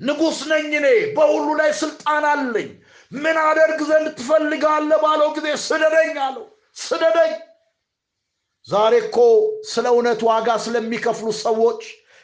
ንጉሥ 0.00 0.38
ነኝ 0.50 0.66
እኔ 0.78 0.86
በሁሉ 1.16 1.46
ላይ 1.60 1.70
ስልጣን 1.80 2.24
አለኝ። 2.30 2.68
ምን 3.12 3.36
አደርግ 3.44 3.80
ዘንድ 3.90 4.08
ትፈልጋለ 4.18 4.90
ባለው 5.04 5.28
ጊዜ 5.36 5.48
ስደደኝ 5.64 6.16
አለው። 6.26 6.46
ስደደኝ። 6.80 7.32
ዛሬ 8.66 8.94
እኮ 9.04 9.16
ስለ 9.70 9.86
እውነት 9.92 10.20
ዋጋ 10.28 10.48
ስለሚከፍሉ 10.64 11.28
ሰዎች 11.42 11.82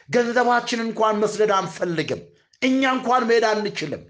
ገንዘባችን 0.09 0.79
እንኳን 0.85 1.19
መስደድ 1.21 1.51
አንፈልግም። 1.59 2.21
እኛ 2.61 2.81
እንኳን 2.95 3.23
መሄድ 3.29 3.45
አንችልም። 3.51 4.03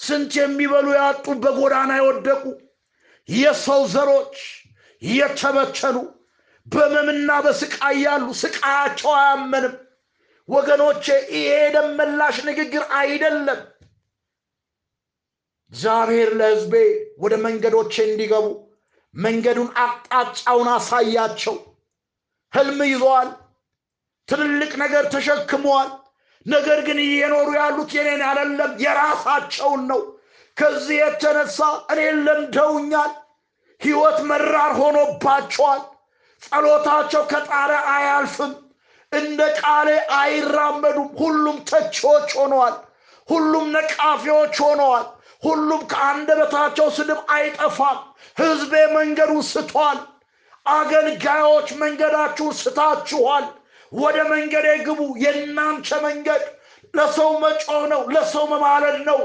ስንት 0.00 0.32
የሚበሉ 0.38 0.86
ያጡ 0.98 1.26
በጎዳና 1.42 1.92
የወደቁ 1.98 2.42
የሰው 3.28 3.82
ዘሮች 3.92 4.36
የተበተኑ 5.02 5.96
በመምና 6.66 7.30
በስቃይ 7.44 7.96
ያሉ 8.04 8.26
ስቃያቸው 8.40 9.10
አያመንም 9.18 9.74
ወገኖቼ 10.48 11.04
ይሄ 11.34 11.50
ደመላሽ 11.74 12.36
ንግግር 12.48 12.82
አይደለም። 12.98 13.60
እግዚአብሔር 15.72 16.30
ለህዝቤ 16.38 16.74
ወደ 17.18 17.34
መንገዶቼ 17.44 17.94
እንዲገቡ 18.06 18.46
መንገዱን 19.14 19.68
አቅጣጫውን 19.82 20.68
አሳያቸው። 20.74 21.56
ህልም 22.52 22.80
ይዘዋል። 22.86 23.28
ትልልቅ 24.28 24.72
ነገር 24.82 25.04
ተሸክመዋል። 25.14 25.90
ነገር 26.46 26.78
ግን 26.86 26.98
እየኖሩ 27.04 27.48
ያሉት 27.56 27.90
የኔን 27.96 28.22
አይደለም 28.28 28.72
የራሳቸውን 28.84 29.82
ነው። 29.90 30.00
ከዚህ 30.56 30.96
የተነሳ 31.00 31.58
እኔን 31.92 32.18
ለምደውኛል። 32.26 33.12
ህይወት 33.80 34.18
መራር 34.30 34.72
ሆኖባቸዋል። 34.80 35.82
ጸሎታቸው 36.42 37.22
ከጣሪያ 37.30 37.80
አያልፍም 37.94 38.52
እንደ 39.12 39.40
ቃሌ 39.60 39.88
አይራመዱም። 40.16 41.08
ሁሉም 41.20 41.56
ተቺዎች 41.70 42.28
ሆነዋል። 42.38 42.76
ሁሉም 43.28 43.64
ነቃፊዎች 43.72 44.54
ሆነዋል። 44.64 45.06
ሁሉም 45.42 45.80
ከአንደበታቸው 45.92 46.86
ስድብ 46.96 47.20
አይጠፋም። 47.34 47.98
ህዝቤ 48.36 48.72
መንገዱን 48.94 49.42
ስቷል። 49.50 49.98
አገልጋዮች 50.70 51.68
መንገዳችሁን 51.82 52.56
ስታችኋል። 52.60 53.46
ወደ 53.92 54.16
መንገዴ 54.32 54.68
ግቡ። 54.86 55.00
የእናንተ 55.22 55.88
መንገድ 56.02 56.42
ለሰው 56.94 57.30
መጮህ 57.42 57.82
ነው 57.92 58.02
ለሰው 58.14 58.44
መማለድ 58.52 58.98
ነው። 59.08 59.20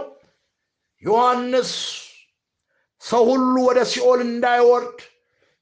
ዮሐንስ 1.03 1.71
ሰው 3.03 3.23
ሁሉ 3.29 3.55
ወደ 3.67 3.79
ሲኦል 3.91 4.19
እንዳይወርድ 4.27 4.97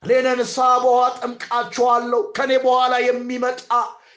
እኔ 0.03 0.27
ንስሐ 0.39 0.69
በውሃ 0.83 1.03
ጠምቃችኋለሁ 1.17 2.21
ከኔ 2.37 2.51
በኋላ 2.63 2.93
የሚመጣ 3.05 3.69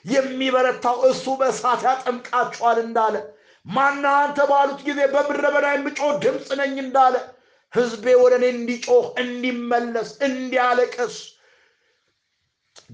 የሚበረታው 0.06 0.98
እሱ 1.10 1.24
በእሳት 1.40 1.80
ያጠምቃችኋል 1.86 2.78
እንዳለ። 2.84 3.16
ማና 3.66 4.04
አንተ 4.18 4.38
ባሉት 4.50 4.80
ጊዜ 4.88 5.00
በምድረ 5.14 5.46
በዳ 5.54 5.66
የምጮህ 5.74 6.12
ድምፅ 6.24 6.48
ነኝ 6.60 6.74
እንዳለ። 6.84 7.14
ህዝቤ 7.72 8.04
ወደ 8.20 8.34
እኔ 8.38 8.44
እንዲጮህ 8.54 9.06
እንዲመለስ 9.22 10.10
እንዲያለቅስ 10.26 11.16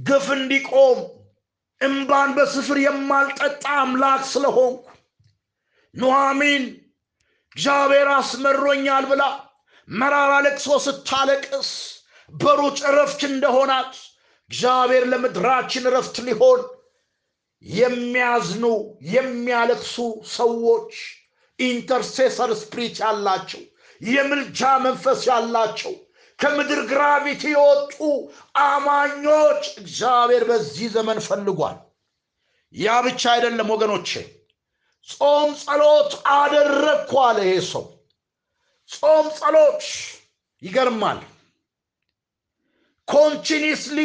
ግፍ 0.03 0.27
እንዲቆም 0.37 0.99
እምባን 1.81 2.31
በስፍር 2.37 2.79
የማልጠጣ 2.83 3.65
አምላክ 3.81 4.23
ስለሆንኩ 4.33 4.85
ኑሐሚን 5.95 6.65
እግዚአብሔር 7.57 8.09
አስመሮኛል 8.15 9.07
ብላ 9.11 9.23
መራራ 9.89 10.33
ለቅሶ 10.45 10.77
ስታለቅስ 10.85 11.71
በሩጭ 12.33 12.79
እረፍት 12.91 13.23
እንደሆናት 13.31 13.93
እግዚአብሔር 14.51 15.05
ለምድራችን 15.13 15.89
እረፍት 15.91 16.17
ሊሆን 16.27 16.61
የሚያዝኑ 17.65 18.65
የሚያለቅሱ 19.13 19.97
ሰዎች 20.35 20.93
intercessor 21.59 22.51
spirit 22.61 22.97
ያላቸው 23.03 23.63
የምልጃ 24.01 24.61
መንፈስ 24.85 25.21
ያላቸው 25.31 25.93
ከምድር 26.39 26.81
gravity 26.91 27.43
የወጡ 27.53 27.97
አማኞች 28.65 29.65
እግዚአብሔር 29.83 30.45
በዚህ 30.49 30.89
ዘመን 30.95 31.19
ፈልጓል። 31.27 31.77
ያ 32.75 32.95
ብቻ 33.07 33.23
አይደለም 33.35 33.69
ወገኖቼ 33.75 34.11
ጾም 35.09 35.51
ጸሎት 35.63 36.13
አደረግኩ 36.35 37.13
አለ 37.27 37.39
ይሄ 37.47 37.55
ሰው። 37.71 37.85
ጾም 38.91 39.27
ጸሎት 39.39 39.83
ይገርማል። 40.63 41.21
ኮንቲኒስሊ 43.09 43.99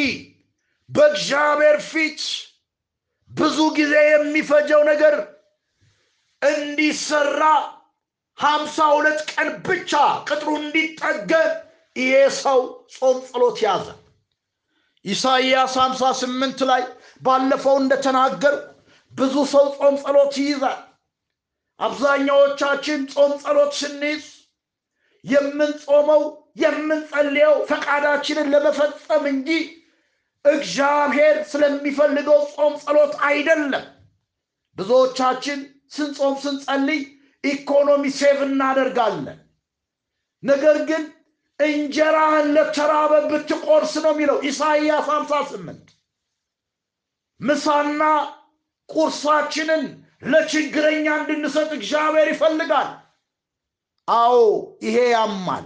በእግዚአብሔር 0.90 1.78
ፊት 1.90 2.22
ብዙ 3.38 3.58
ጊዜ 3.78 3.94
የሚፈጀው 4.08 4.82
ነገር 4.90 5.16
እንዲሰራ 6.42 7.42
ሀምሳ 8.38 8.78
ሁለት 8.96 9.20
ቀን 9.32 9.48
ብቻ 9.68 9.92
ቅጥሩ 10.28 10.50
እንዲጠገን 10.62 11.50
ይሄ 11.96 12.14
ሰው 12.40 12.60
ጾም 12.96 13.18
ጸሎት 13.30 13.58
ያዘ። 13.66 13.86
ኢሳይያስ 15.06 15.76
58 15.82 16.66
ላይ 16.70 16.84
ባለፈው 17.22 17.76
እንደተናገር 17.82 18.56
ብዙ 19.14 19.36
ሰው 19.54 19.66
ጾም 19.78 19.96
ጸሎት 20.04 20.36
ይይዛል 20.42 20.80
አብዛኛዎቻችን 21.80 23.00
ጾም 23.14 23.34
ጸሎት 23.44 23.72
ስንይዝ 23.80 24.26
የምንጾመው 25.26 26.22
የምንጸልየው 26.58 27.56
ፈቃዳችንን 27.70 28.52
ለመፈጸም 28.54 29.24
እንጂ 29.34 29.50
እግዚአብሔር 30.50 31.36
ስለሚፈልገው 31.52 32.40
ጾም 32.54 32.74
ጸሎት 32.84 33.14
አይደለም። 33.28 33.86
ብዙዎቻችን 34.78 35.60
ስንጾም 35.92 36.36
ስንጸልይ 36.44 37.02
economy 37.44 38.04
save 38.20 38.40
እናደርጋለን። 38.48 39.40
ነገር 40.44 40.78
ግን 40.90 41.04
እንጀራህን 41.60 42.48
ለተራበ 42.56 43.14
ብትቆርስ 43.30 43.94
ነው 44.04 44.12
የሚለው 44.14 44.38
ኢሳይያስ 44.50 45.08
58 45.14 45.94
ምሳና 47.40 48.02
ቁርሳችንን 48.90 49.84
ለችግረኛ 50.24 51.08
እንድንሰጥ 51.20 51.70
እግዚአብሔር 51.78 52.28
ይፈልጋል። 52.34 52.90
አዎ 54.08 54.38
ይሄ 54.86 54.98
ያማል። 55.14 55.66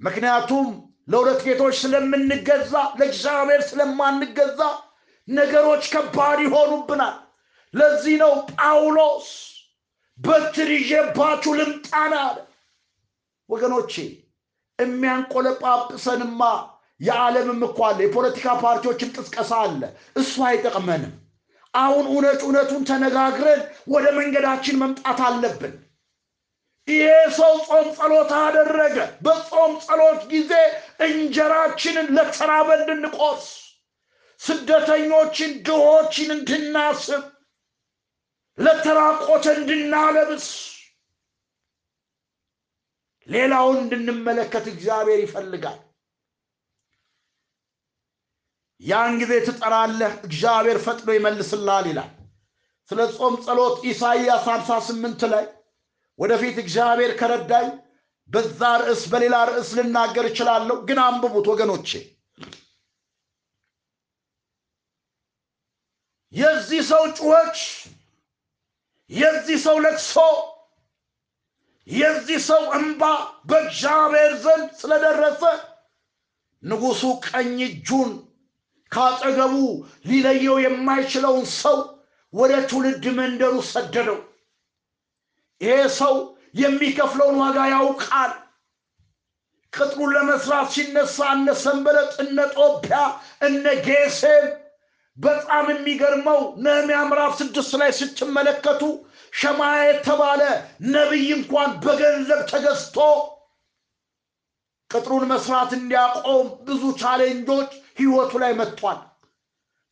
ምክንያቱም 0.00 0.68
ለሁለት 1.08 1.40
ጌቶች 1.46 1.74
ስለምንገዛ 1.82 2.72
ለእግዚአብሔር 2.98 3.60
ስለማንገዛ 3.68 4.60
ነገሮች 5.28 5.84
ከባድ 5.92 6.38
ይሆኑብናል 6.44 7.14
ለዚህ 7.74 8.14
ነው 8.22 8.32
ጳውሎስ 8.54 9.28
በትር 10.18 10.70
ይዤባችሁ 10.76 11.52
ልምጣን 11.58 12.12
አለ። 12.20 12.36
ወገኖቼ 13.48 13.92
የሚያንቆለጳጵሰንማ 14.78 16.42
የዓለምም 17.00 17.60
እኮ 17.66 17.78
አለ፣ 17.88 17.98
የፖለቲካ 18.04 18.46
ፓርቲዎችም 18.62 19.12
ቅስቀሳ 19.16 19.52
አለ። 19.64 19.82
እሱ 20.16 20.34
አይጠቅመንም። 20.48 21.14
አሁን 21.74 22.04
እውነት 22.10 22.40
እውነቱን 22.46 22.82
ተነጋግረን 22.90 23.60
ወደ 23.88 24.06
መንገዳችን 24.18 24.80
መምጣት 24.82 25.18
አለብን። 25.26 25.74
ይሄ 26.88 27.06
ሰው 27.36 27.54
ጾም 27.68 27.86
ጸሎት 27.96 28.32
አደረገ። 28.40 28.96
በጾም 29.24 29.72
ጸሎት 29.84 30.20
ጊዜ 30.32 30.52
እንጀራችንን 31.06 32.08
ለተራበ 32.16 32.68
እንድንቆርስ፣ 32.78 33.46
ስደተኞችን 34.40 35.52
ድሆችን 35.66 36.30
እንድናስብ፣ 36.36 37.22
ለተራቆተ 38.58 39.46
እንድናለብስ፣ 39.56 40.46
ሌላውን 43.28 43.78
እንድንመለከት 43.82 44.64
እግዚአብሔር 44.72 45.20
ይፈልጋል። 45.22 45.78
ያን 48.80 49.12
ጊዜ 49.20 49.32
ትጠራለህ፣ 49.46 50.12
እግዚአብሔር 50.26 50.78
ፈጥኖ 50.86 51.08
ይመልስልሃል 51.16 51.86
ይላል። 51.90 52.10
ስለ 52.90 53.00
ጾም 53.14 53.34
ጸሎት 53.44 53.76
ኢሳይያስ 53.90 54.44
58 54.48 55.22
ላይ 55.32 55.44
ወደፊት 56.18 56.56
እግዚአብሔር 56.62 57.12
ከረዳኝ 57.20 57.66
በዛ 58.30 58.60
ርዕስ 58.82 59.02
በሌላ 59.10 59.36
ርዕስ 59.50 59.70
ልናገር 59.78 60.24
እችላለሁ። 60.30 60.76
ግን 60.88 60.98
አንብቡት 61.02 61.46
ወገኖቼ። 61.52 61.88
የዚህ 66.32 66.80
ሰው 66.88 67.02
ጩኸት፣ 67.18 67.58
የዚህ 69.10 69.58
ሰው 69.64 69.76
ለቅሶ፣ 69.84 70.16
የዚህ 71.88 72.38
ሰው 72.48 72.62
እንባ 72.78 73.02
በእግዚአብሔር 73.48 74.32
ዘንድ 74.44 74.70
ስለደረሰ 74.80 75.42
ንጉሡ 76.62 77.02
ቀኝ 77.26 77.58
እጁን 77.68 78.10
ካጠገቡ 78.92 79.54
ሊለየው 80.08 80.56
የማይችለውን 80.64 81.46
ሰው 81.56 81.78
ወደ 82.34 82.52
ትውልድ 82.68 83.04
መንደሩ 83.18 83.54
ሰደደው። 83.70 84.18
ይሄ 85.60 85.76
ሰው 85.98 86.14
የሚከፍለውን 86.60 87.36
ዋጋ 87.42 87.58
ያውቃል። 87.72 88.32
ቅጥሩን 89.72 90.10
ለመስራት 90.16 90.68
ሲነሳ 90.74 91.16
እነ 91.34 91.48
ሰንበለጥ፣ 91.62 92.12
እነ 92.24 92.38
ጦቢያ፣ 92.56 92.98
እነ 93.46 93.64
ጌሴም 93.86 94.46
በጣም 95.16 95.66
የሚገርመው 95.72 96.40
ነህምያ 96.64 96.98
ምዕራፍ 97.08 97.32
ስድስት 97.40 97.72
ላይ 97.80 97.90
ስትመለከቱ 97.98 98.82
ሸማያ 99.32 99.76
የተባለ 99.84 100.42
ነቢይ 100.94 101.28
እንኳን 101.36 101.70
በገንዘብ 101.84 102.40
ተገዝቶ 102.50 102.96
ቅጥሩን 104.90 105.24
መስራት 105.30 105.70
እንዲያቆም 105.78 106.48
ብዙ 106.66 106.82
challenge 107.02 107.49
ኦች 107.49 107.70
ህይወቱ 107.98 108.32
ላይ 108.42 108.52
መጥቷል። 108.60 108.98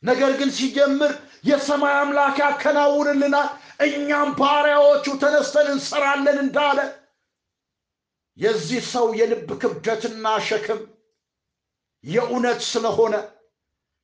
ነገር 0.03 0.31
ግን 0.39 0.49
ሲጀምር 0.57 1.11
የሰማይ 1.45 1.95
አምላክ 1.97 2.37
ያከናውንልናል፣ 2.43 3.49
እኛም 3.87 4.29
ባሪያዎቹ 4.39 5.05
ተነስተን 5.21 5.67
እንሰራለን 5.73 6.37
እንዳለ 6.43 6.79
የዚህ 8.37 8.81
ሰው 8.93 9.07
የልብ 9.19 9.49
ክብደትና 9.61 10.25
ሸክም 10.47 10.79
የእውነት 12.03 12.61
ስለሆነ 12.71 13.15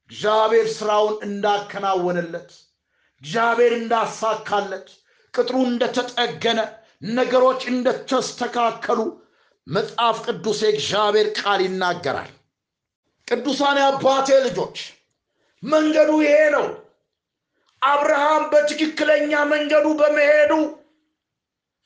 እግዚአብሔር 0.09 0.67
ስራውን 0.75 1.15
እንዳከናወነለት 1.27 2.49
እግዚአብሔር 3.21 3.73
እንዳሳካለት 3.77 4.87
ቅጥሩ 5.33 5.57
እንደተጠገነ 5.67 6.59
ነገሮች 7.11 7.61
እንደተስተካከሉ 7.71 8.99
መጽሐፍ 9.67 10.17
ቅዱስ 10.25 10.59
የእግዚአብሔር 10.65 11.27
ቃል 11.39 11.59
ይናገራል። 11.65 12.31
ቅዱሳን 13.27 13.77
አባቴ 13.83 14.29
ልጆች 14.45 14.77
መንገዱ 15.63 16.11
ይሄ 16.25 16.37
ነው። 16.55 16.65
አብርሃም 17.81 18.43
በትክክለኛ 18.51 19.31
መንገዱ 19.51 19.87
በመሄዱ 19.99 20.51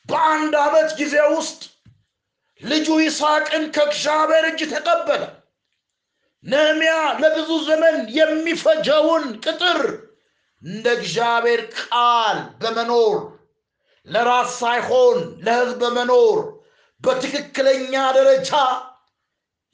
በአንድ 0.10 0.54
ዓመት 0.64 0.90
ጊዜ 1.00 1.16
ውስጥ 1.36 1.62
ልጁ 2.62 2.88
ይስሐቅን 3.02 3.64
ከእግዚአብሔር 3.76 4.46
እጅ 4.50 4.62
ተቀበለ። 4.74 5.24
ነህምያ 6.44 6.92
ለብዙ 7.22 7.52
ዘመን 7.68 7.96
የሚፈጀውን 8.18 9.24
ቅጥር 9.46 9.80
እንደ 10.62 10.86
እግዚአብሔር 10.98 11.62
ቃል 11.80 12.38
በመኖር 12.62 13.16
ለራስ 14.08 14.50
ሳይሆን 14.62 15.18
ለሕዝብ 15.46 15.80
በመኖር 15.84 16.38
በትክክለኛ 17.04 17.94
ደረጃ 18.18 18.52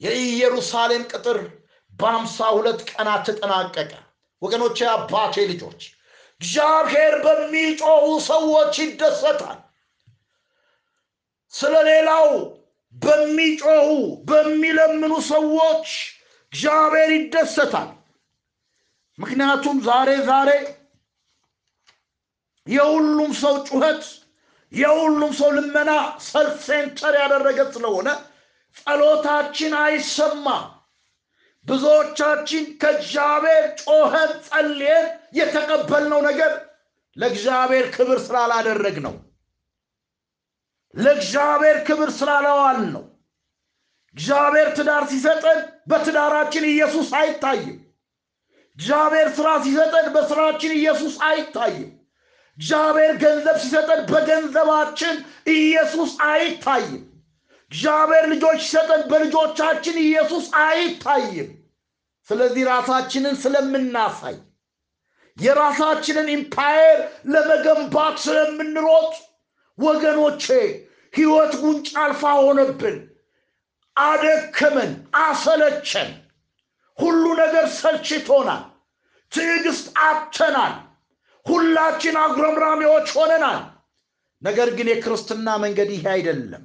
የኢየሩሳሌም 0.00 1.02
ቅጥር 1.12 1.38
በአምሳ 1.92 2.46
ሁለት 2.56 2.80
ቀናት 2.90 3.22
ተጠናቀቀ። 3.28 3.92
ወገኖቼ፣ 4.42 4.78
አባቴ 4.94 5.34
ልጆች፣ 5.50 5.82
እግዚአብሔር 6.42 7.14
በሚጮሁ 7.24 8.04
ሰዎች 8.28 8.74
ይደሰታል። 8.82 9.58
ስለ 11.52 11.74
ሌላው 11.88 12.28
በሚጮሁ 12.94 13.88
በሚለምኑ 14.28 15.12
ሰዎች 15.30 15.86
እግዚአብሔር 16.52 17.10
ይደሰታል። 17.16 17.90
ምክንያቱም 19.18 19.76
ዛሬ 19.86 20.10
ዛሬ 20.28 20.50
የሁሉም 22.66 23.32
ሰው 23.38 23.54
ጩኸት 23.68 24.02
የሁሉም 24.72 25.32
ሰው 25.38 25.50
ልመና 25.56 25.90
self 26.26 26.58
center 26.66 27.14
ያደረገ 27.22 27.58
ስለሆነ 27.74 28.08
ጸሎታችን 28.76 29.72
አይሰማም። 29.82 30.66
ብዙዎቻችን 31.66 32.64
ከእግዚአብሔር 32.80 33.64
ጮኸን 33.82 34.30
ጸልየን 34.46 35.06
የተቀበልነው 35.32 36.20
ነገር 36.28 36.52
ለእግዚአብሔር 37.16 37.86
ክብር 37.94 38.18
ስላላደረግ 38.26 38.96
ነው። 39.06 39.14
ለእግዚአብሔር 40.94 41.78
ክብር 41.86 42.10
ስላላዋል 42.18 42.80
ነው። 42.94 43.04
እግዚአብሔር 44.16 44.68
ትዳር 44.76 45.04
ሲሰጠን 45.10 45.58
በትዳራችን 45.90 46.64
ኢየሱስ 46.70 47.08
አይታይም። 47.20 47.78
እግዚአብሔር 48.78 49.28
ስራ 49.36 49.48
ሲሰጠን 49.64 50.06
በስራችን 50.14 50.72
ኢየሱስ 50.78 51.14
አይታይም። 51.28 51.90
እግዚአብሔር 52.58 53.12
ገንዘብ 53.22 53.56
ሲሰጠን 53.62 54.00
በገንዘባችን 54.10 55.14
ኢየሱስ 55.54 56.12
አይታይም። 56.28 57.02
እግዚአብሔር 57.70 58.24
ልጆች 58.32 58.58
ሲሰጠን 58.64 59.02
በልጆቻችን 59.10 59.96
ኢየሱስ 60.02 60.46
አይታይም። 60.62 61.50
ስለዚህ 62.28 62.62
ራሳችንን 62.68 63.36
ስለምናሳይ 63.42 64.36
የራሳችንን 65.36 66.28
ኢምፓየር 66.34 66.98
ለመገንባት 67.32 68.16
ስለምንሮጥ 68.24 69.12
ወገኖቼ 69.78 70.44
ህይወት 71.14 71.52
ጉንጭ 71.62 71.88
አልፋ 72.02 72.22
ሆነብን፣ 72.40 72.98
አደከመን፣ 73.96 74.92
አሰለቸን። 75.22 76.10
ሁሉ 76.98 77.24
ነገር 77.40 77.66
ሰልችቶናል። 77.80 78.62
ትዕግስት 79.32 79.86
አጥተናል። 80.04 80.74
ሁላችን 81.46 82.16
አጉረምራሚዎች 82.22 83.08
ሆነናል። 83.16 83.60
ነገር 84.42 84.68
ግን 84.76 84.88
የክርስትና 84.90 85.48
መንገድ 85.64 85.90
ይሄ 85.94 86.04
አይደለም። 86.14 86.62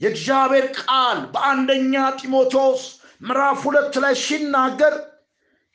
የእግዚአብሔር 0.00 0.66
ቃል 0.80 1.18
በአንደኛ 1.32 1.94
ጢሞቴዎስ 2.20 2.82
ምዕራፍ 3.20 3.58
ሁለት 3.66 3.94
ላይ 4.04 4.14
ሲናገር 4.22 4.94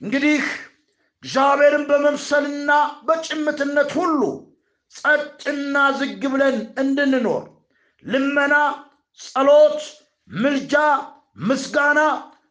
እንግዲህ 0.01 0.41
እግዚአብሔርን 1.27 1.81
በመምሰልና 1.87 2.71
በጭምትነት 3.07 3.89
ሁሉ 3.97 4.21
ጸጥና 4.91 5.77
ዝግ 5.97 6.21
ብለን 6.33 6.53
እንድንኖር 6.81 7.41
ልመና፣ 8.03 8.53
ጸሎት፣ 9.19 9.79
ምልጃ፣ 10.29 10.73
ምስጋና 11.47 11.99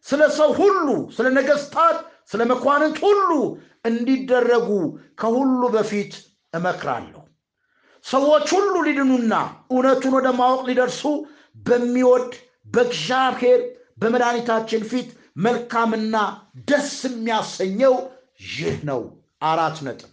ስለ 0.07 0.23
ሰው 0.39 0.51
ሁሉ፣ 0.59 0.87
ስለ 1.17 1.27
ነገስታት፣ 1.39 1.97
ስለ 2.33 2.43
መኳንንት 2.51 2.99
ሁሉ 3.05 3.31
እንዲደረጉ 3.85 4.69
ከሁሉ 5.21 5.63
በፊት 5.75 6.13
እመክራለሁ። 6.53 7.23
ሰዎች 8.05 8.47
ሁሉ 8.57 8.75
ሊድኑና 8.89 9.33
እውነቱን 9.73 10.17
ወደ 10.19 10.29
ማወቅ 10.41 10.61
ሊደርሱ 10.69 11.03
በሚወድ 11.67 12.31
በእግዚአብሔር 12.67 13.63
በመድኃኒታችን 13.99 14.85
ፊት 14.91 15.09
መልካምና 15.45 16.15
ደስ 16.69 16.93
የሚያሰኘው 17.09 17.97
ይህ 18.41 18.77
ነው። 18.85 19.01
አራት 19.43 19.79
ነጥብ። 19.87 20.11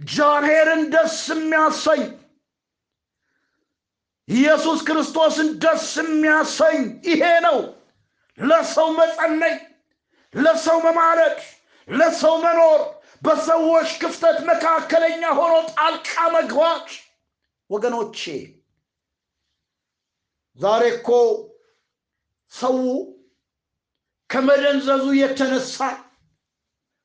እግዚአብሔርን 0.00 0.82
ደስ 0.92 1.16
የሚያሰኝ 1.32 2.02
ኢየሱስ 4.28 4.80
ክርስቶስን 4.86 5.48
ደስ 5.62 5.86
የሚያሰኝ 6.00 6.78
ይሄ 7.08 7.22
ነው። 7.46 7.58
ለሰው 8.38 8.88
መጸለይ፣ 8.98 9.54
ለሰው 10.34 10.78
መማለድ፣ 10.86 11.38
ለሰው 11.88 12.34
መኖር፣ 12.44 12.80
በሰዎች 13.22 13.90
ክፍተት 14.02 14.38
መካከለኛ 14.48 15.22
ሆኖ 15.38 15.54
ጣልቃ 15.72 16.08
መግባት 16.34 16.88
ወገኖቼ 17.70 18.20
ዛሬ 20.58 20.82
እኮ 20.94 21.08
ሰው 22.52 22.76
ከመደንዘዙ 24.34 25.04
የተነሳ 25.16 25.78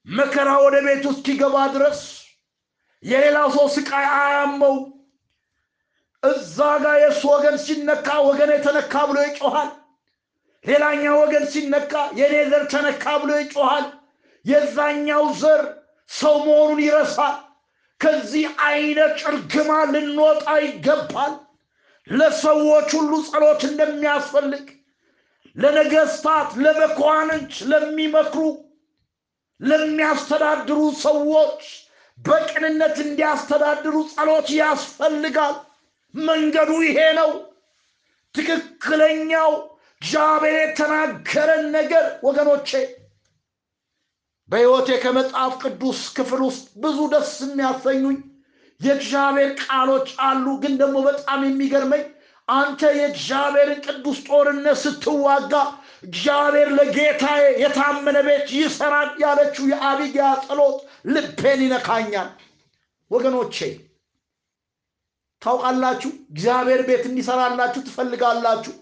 መከራ 0.07 0.49
ወደ 0.63 0.75
ቤቱ 0.85 1.05
እስኪገባ 1.13 1.55
ድረስ 1.73 1.99
የሌላው 3.03 3.47
ሰው 3.55 3.65
ስቃይ 3.75 4.05
አያመው። 4.15 4.75
እዛ 6.23 6.57
ጋር 6.83 6.95
የእሱ 7.01 7.21
ወገን 7.33 7.57
ሲነካ 7.65 8.07
ወገን 8.27 8.51
የተነካ 8.55 8.93
ብሎ 9.09 9.17
ይጮሃል። 9.27 9.69
ሌላኛው 10.65 11.17
ወገን 11.21 11.45
ሲነካ 11.53 11.93
የኔ 12.19 12.35
ዘር 12.49 12.63
ተነካ 12.73 13.05
ብሎ 13.21 13.31
ይጮሃል። 13.41 13.85
የዛኛው 14.45 15.23
ዘር 15.41 15.61
ሰው 16.09 16.35
መሆኑን 16.45 16.81
ይረሳል። 16.85 17.37
ከዚህ 18.01 18.47
አይነት 18.67 19.13
ጭርግማ 19.21 19.71
ልንወጣ 19.93 20.47
ይገባል። 20.65 21.33
ለሰዎች 22.07 22.89
ሁሉ 22.97 23.13
ጸሎት 23.29 23.61
እንደሚያስፈልግ 23.69 24.65
ለነገስታት 25.59 26.49
ለመኳንንት 26.63 27.53
ለሚመክሩ 27.71 28.41
ለሚያስተዳድሩ 29.59 30.77
ሰዎች 31.03 31.61
በቅንነት 32.17 32.95
እንዲያስተዳድሩ 33.05 33.95
ጸሎት 34.13 34.47
ያስፈልጋል። 34.59 35.55
መንገዱ 36.13 36.71
ይሄ 36.85 36.99
ነው። 37.19 37.31
ትክክለኛው 38.35 39.51
እግዚአብሔር 40.01 40.55
የተናገረን 40.59 41.63
ነገር 41.75 42.05
ወገኖቼ 42.25 42.69
በሕይወቴ 44.49 44.89
ከመጽሐፍ 45.03 45.53
ቅዱስ 45.63 45.99
ክፍል 46.15 46.41
ውስጥ 46.47 46.67
ብዙ 46.83 46.99
ደስ 47.11 47.33
የሚያሰኙኝ 47.43 48.17
የእግዚአብሔር 48.81 49.51
ቃሎች 49.63 50.07
አሉ። 50.27 50.45
ግን 50.63 50.73
ደግሞ 50.81 50.97
በጣም 51.07 51.41
የሚገርመኝ 51.47 52.03
አንተ 52.49 52.81
የእግዚአብሔርን 52.97 53.79
ቅዱስ 53.85 54.19
ጦርነት 54.27 54.77
ስትዋጋ 54.83 55.53
እግዚአብሔር 56.03 56.69
ለጌታዬ 56.77 57.43
የታመነ 57.63 58.17
ቤት 58.27 58.47
ይሰራል 58.57 59.09
ያለችው 59.23 59.65
የአቢግያ 59.71 60.27
ጸሎት 60.45 60.77
ልቤን 61.13 61.61
ይነካኛል። 61.65 62.29
ወገኖቼ 63.11 63.57
ታውቃላችሁ 65.41 66.11
እግዚአብሔር 66.31 66.81
ቤት 66.87 67.03
እንዲሰራላችሁ 67.09 67.81
ትፈልጋላችሁ። 67.85 68.75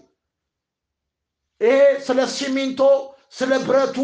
ይሄ 1.60 1.76
ስለ 2.06 2.20
ሲሚንቶ 2.34 2.80
ስለ 3.38 3.52
ብረቱ 3.64 3.96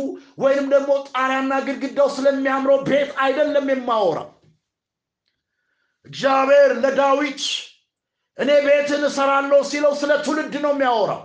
ወይንም 0.43 0.67
ደግሞ 0.73 0.93
ጣሪያና 1.09 1.53
ግድግዳው 1.67 2.09
ስለሚያምረው 2.17 2.79
ቤት 2.89 3.11
አይደለም 3.25 3.67
የማወራው። 3.73 4.29
እግዚአብሔር 6.07 6.73
ለዳዊት 6.83 7.43
እኔ 8.39 8.51
ቤትን 8.65 9.03
እሰራለሁ 9.09 9.61
ሲለው 9.71 9.93
ስለ 10.01 10.13
ትውልድ 10.25 10.55
ነው 10.65 10.73
የሚያወራው 10.75 11.23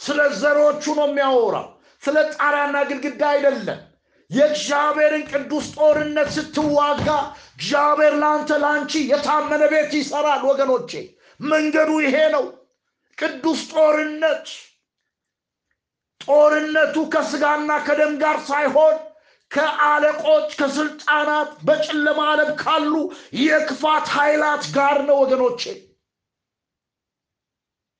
ስለ 0.00 0.20
ዘሮቹ 0.40 0.84
ነው 0.98 1.06
የሚያወራው 1.10 1.66
ስለ 2.02 2.16
ጣሪያና 2.34 2.76
ግድግዳ 2.90 3.22
አይደለም። 3.34 3.80
የእግዚአብሔርን 4.30 5.24
ቅዱስ 5.30 5.66
ጦርነት 5.76 6.28
ስትዋጋ 6.36 7.06
እግዚአብሔር 7.54 8.14
ለአንተ 8.22 8.50
ለአንቺ 8.62 8.92
የታመነ 9.10 9.62
ቤት 9.72 9.92
ይሰራል። 9.98 10.42
ወገኖቼ 10.50 10.90
መንገዱ 11.40 11.90
ይሄ 12.04 12.16
ነው። 12.34 12.44
ቅዱስ 13.18 13.60
ጦርነት 13.72 14.46
ጦርነቱ 16.20 16.96
ከስጋና 17.12 17.70
ከደም 17.86 18.12
ጋር 18.20 18.36
ሳይሆን 18.48 18.96
ከአለቆች 19.50 20.50
ከስልጣናት 20.60 21.50
በጨለማ 21.66 22.20
ዓለም 22.30 22.50
ካሉ 22.60 22.92
የክፋት 23.42 24.06
ኃይላት 24.16 24.64
ጋር 24.76 24.98
ነው 25.08 25.16
ወገኖቼ 25.22 25.62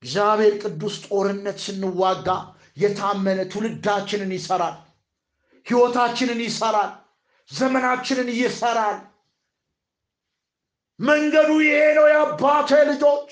እግዚአብሔር 0.02 0.54
ቅዱስ 0.62 0.94
ጦርነት 1.06 1.58
ስንዋጋ 1.64 2.28
የታመነ 2.76 3.40
ትውልዳችንን 3.52 4.32
ይሰራል። 4.36 4.76
ህይወታችንን 5.66 6.40
ይሰራል። 6.44 6.90
ዘመናችንን 7.50 8.28
ይሰራል። 8.36 8.98
መንገዱ 11.00 11.50
ይሄ 11.64 11.78
ነው 11.98 12.06
የአባቴ 12.10 12.70
ልጆች። 12.90 13.30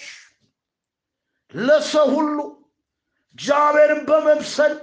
ለሰው 1.54 2.08
ሁሉ 2.16 2.36
እግዚአብሔርን 3.36 4.02
በመምሰል 4.08 4.74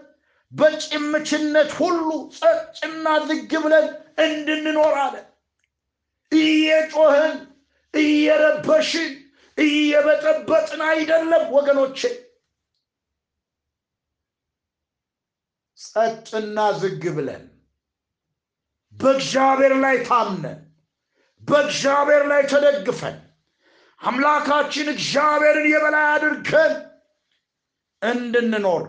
በጭምችነት 0.52 1.72
ሁሉ 1.80 2.08
ጸጥና 2.38 3.06
ዝግ 3.28 3.52
ብለን 3.64 3.88
እንድንኖር 4.26 4.96
አለ። 5.04 5.16
እየጮህን 6.32 7.36
እየረበሽን 7.94 9.12
እየበጠበጥን 9.58 10.82
አይደለም 10.90 11.46
ወገኖቼ። 11.56 12.00
ጸጥና 15.80 16.58
ዝግ 16.80 17.04
ብለን 17.16 17.44
በእግዚአብሔር 18.96 19.74
ላይ 19.84 19.98
ታምነን 20.08 20.60
በእግዚአብሔር 21.44 22.24
ላይ 22.32 22.42
ተደግፈን 22.52 23.18
አምላካችን 24.02 24.88
እግዚአብሔርን 24.94 25.68
የበላይ 25.70 26.06
አድርገን 26.14 26.74
እንድንኖር 28.02 28.84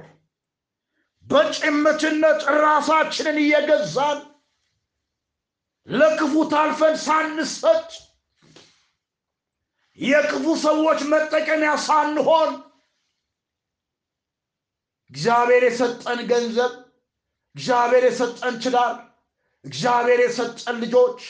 በጭምትነት 1.26 2.40
ራሳችንን 2.58 3.38
እየገዛን 3.42 4.18
ለክፉ 5.88 6.34
ታልፈን 6.52 6.96
ሳንሰጥ 7.04 7.88
የክፉ 9.98 10.44
ሰዎች 10.64 11.00
መጠቀሚያ 11.12 11.72
ሳንሆን 11.86 12.50
እግዚአብሔር 15.10 15.62
የሰጠን 15.68 16.20
ገንዘብ 16.30 16.72
እግዚአብሔር 17.56 18.04
የሰጠን 18.08 18.56
ትዳር 18.64 18.94
እግዚአብሔር 19.64 20.20
የሰጠን 20.24 20.76
ልጆች 20.82 21.20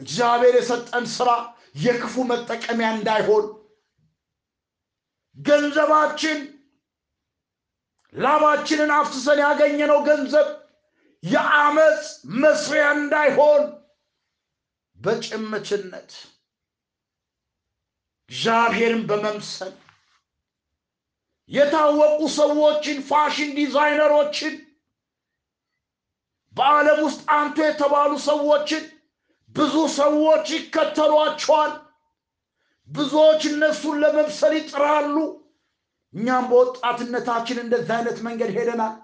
እግዚአብሔር 0.00 0.54
የሰጠን 0.58 1.04
ስራ 1.16 1.30
የክፉ 1.84 2.24
መጠቀሚያ 2.30 2.88
እንዳይሆን 2.96 3.46
ገንዘባችን 5.36 6.38
ላባችንን 8.14 8.92
አፍስሰን 8.98 9.40
ያገኘነው 9.44 9.98
ገንዘብ 10.06 10.48
የአመፅ 11.22 12.02
መስሪያ 12.42 12.86
እንዳይሆን 12.98 13.62
በጭምትነት 14.98 16.10
እግዚአብሔርን 18.30 19.02
በመምሰል 19.08 19.74
የታወቁ 21.50 22.20
ሰዎችን 22.36 22.98
ፋሽን 23.08 23.50
ዲዛይነሮችን 23.58 24.54
በዓለም 26.56 26.98
ውስጥ 27.06 27.20
አንቱ 27.36 27.56
የተባሉ 27.64 28.12
ሰዎችን 28.26 28.84
ብዙ 29.56 29.74
ሰዎች 29.98 30.46
ይከተሏቸዋል። 30.54 31.72
ብዙዎች 32.88 33.42
እነሱን 33.50 33.96
ለመምሰል 34.02 34.52
ይጥራሉ። 34.56 35.14
እኛም 36.14 36.44
በወጣትነታችን 36.50 37.58
እንደዚህ 37.62 37.94
አይነት 37.96 38.18
መንገድ 38.26 38.50
ሄደናል። 38.56 38.94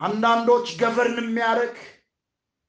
አንዳንዶች 0.00 0.68
ገቨርን 0.80 1.18
የሚያደርግ 1.22 1.78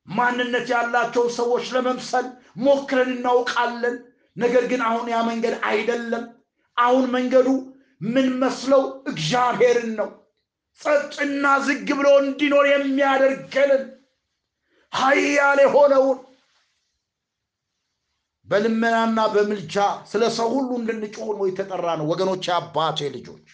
ማንነት 0.08 0.66
ያላቸው 0.74 1.26
ሰዎች 1.38 1.66
ለመምሰል 1.76 2.26
ሞክረን 2.64 3.12
እናውቃለን 3.16 3.96
ነገር 4.36 4.64
ግን 4.72 4.82
አሁን 4.88 5.06
ያ 5.12 5.20
መንገድ 5.30 5.56
አይደለም። 5.70 6.24
አሁን 6.78 7.06
መንገዱ 7.16 7.48
ምን 8.08 8.28
መስለው? 8.42 8.84
እግዚአብሔርን 9.12 9.92
ነው። 10.00 10.10
ጸጥና 10.82 11.46
ዝግ 11.66 11.88
ብሎ 11.98 12.08
እንዲኖር 12.22 12.66
የሚያደርገንን 12.70 13.84
ሀያል 14.94 15.60
የሆነውን 15.64 16.20
በልመናና 18.48 19.20
በምልጃ 19.34 19.76
ስለ 20.12 20.24
ሰው 20.38 20.48
ሁሉ 20.56 20.70
እንድንጮህ 20.80 21.30
ነው 21.38 21.46
የተጠራ 21.48 21.88
ነው 22.00 22.06
ወገኖች 22.12 22.46
አባቴ 22.56 23.10
ልጆች 23.14 23.46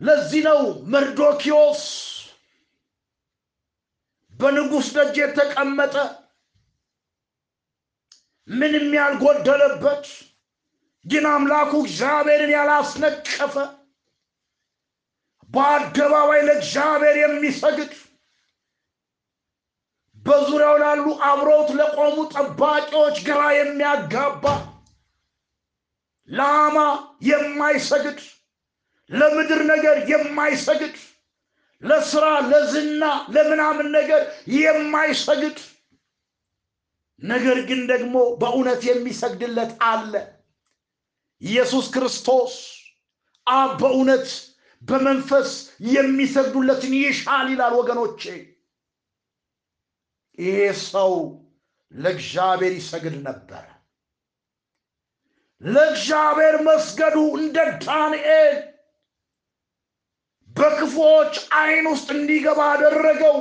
ለዚህ 0.00 0.40
ነው 0.48 0.60
መርዶኪዮስ 0.92 1.82
በንጉሥ 4.34 4.88
ደጅ 4.96 5.16
የተቀመጠ 5.20 5.94
ምንም 8.48 8.88
ያልጎደለበት 8.96 10.04
ግን 11.04 11.24
አምላኩ 11.30 11.72
እግዚአብሔርን 11.84 12.52
ያላስነቀፈ 12.54 13.54
በአደባባይ 15.50 16.40
ለእግዚአብሔር 16.46 17.16
የሚሰግድ 17.20 17.92
በዙሪያው 20.26 20.76
ላሉ 20.82 21.04
አብረውት 21.26 21.68
ለቆሙ 21.78 22.16
ጠባቂዎች 22.34 23.16
ግራ 23.28 23.40
የሚያጋባ 23.56 24.44
ለአማ 26.28 26.78
የማይሰግድ 27.28 28.18
ለምድር 29.10 29.60
ነገር 29.72 29.96
የማይሰግድ 30.12 30.96
ለስራ 31.82 32.26
ለዝና 32.50 33.02
ለምናምን 33.34 33.88
ነገር 33.98 34.22
የማይሰግድ 34.56 35.58
ነገር 37.22 37.58
ግን 37.68 37.80
ደግሞ 37.92 38.16
በእውነት 38.40 38.82
የሚሰግድለት 38.86 39.70
አለ። 39.84 40.12
ኢየሱስ 41.42 41.86
ክርስቶስ 41.94 42.54
አብ 43.46 43.70
በእውነት 43.80 44.28
በመንፈስ 44.82 45.50
የሚሰግዱለትን 45.90 46.92
ይሻል 46.98 47.46
ይላል 47.52 47.74
ወገኖቼ። 47.78 48.22
ይሄ 50.38 50.58
ሰው 50.84 51.12
ለእግዚአብሔር 51.94 52.72
ይሰግድ 52.78 53.14
ነበረ 53.26 53.64
ለእግዚአብሔር 55.62 56.56
መስገዱ 56.66 57.16
እንደ 57.38 57.56
ዳንኤል 57.84 58.56
በክፉዎች 60.56 61.34
አይን 61.58 61.86
ውስጥ 61.92 62.08
እንዲገባ 62.16 62.60
አደረገው 62.72 63.36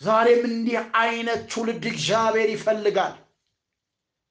ዛሬም 0.00 0.42
እንዲህ 0.50 0.76
አይነት 1.00 1.40
ትውልድ 1.52 1.84
እግዚአብሔር 1.90 2.50
ይፈልጋል። 2.54 3.14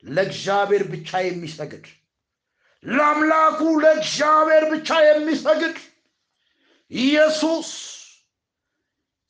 ለእግዚአብሔር 0.03 0.83
ብቻ 0.91 1.19
የሚሰግድ 1.23 1.85
ለአምላኩ 2.83 3.59
ለእግዚአብሔር 3.83 4.63
ብቻ 4.73 4.89
የሚሰግድ 5.07 5.77
ኢየሱስ 6.91 7.69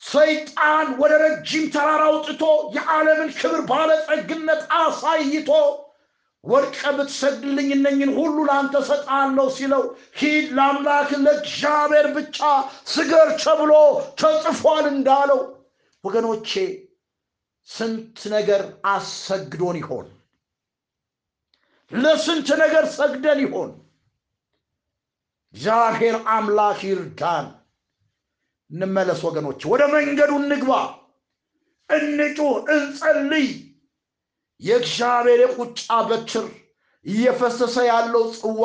ሰይጣን 0.03 0.87
ወደ 0.99 1.13
ረጅም 1.23 1.65
ተራራ 1.73 2.03
አውጥቶ 2.09 2.43
የዓለምን 2.75 3.29
ክብር 3.39 3.61
ባለጸግነት 3.71 4.61
አሳይቶ 4.79 5.49
ወድቀ 6.43 6.81
ብትሰግድልኝ 6.97 7.69
እነኝን 7.75 8.11
ሁሉ 8.17 8.37
ለአንተ 8.47 8.75
ሰጣለሁ 8.89 9.47
ሲለው 9.55 9.83
ሂድ 10.19 10.45
ለአምላክ 10.57 11.09
ለእግዚአብሔር 11.23 12.07
ብቻ 12.17 12.37
ስገር 12.93 13.29
ተብሎ 13.43 13.73
ተጽፏል 14.21 14.85
እንዳለው 14.93 15.41
ወገኖቼ 16.07 16.51
ስንት 17.69 18.19
ነገር 18.33 18.61
አሰግዶን 18.87 19.77
ይሆን? 19.81 20.07
ለስንት 21.91 22.49
ነገር 22.61 22.85
ሰግደን 22.97 23.39
ይሆን? 23.45 23.71
እግዚአብሔር 25.53 26.15
አምላክ 26.29 26.79
ይርዳን። 26.87 27.45
እንመለስ 28.69 29.19
ወገኖች 29.27 29.61
ወደ 29.71 29.83
መንገዱ 29.93 30.31
እንግባ 30.41 30.71
እንጩህ 31.89 32.55
እንጸልይ። 32.73 33.49
የእግዚአብሔር 34.61 35.39
የቁጣ 35.43 35.79
በትር 36.07 36.47
እየፈሰሰ 37.05 37.75
ያለው 37.89 38.23
ጽዋ 38.37 38.63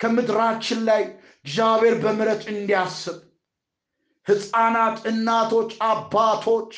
ከምድራችን 0.00 0.80
ላይ 0.88 1.02
እግዚአብሔር 1.44 1.94
በምረት 2.02 2.42
እንዲያስብ 2.52 3.16
ህፃናት 4.28 4.96
እናቶች 5.10 5.70
አባቶች 5.88 6.74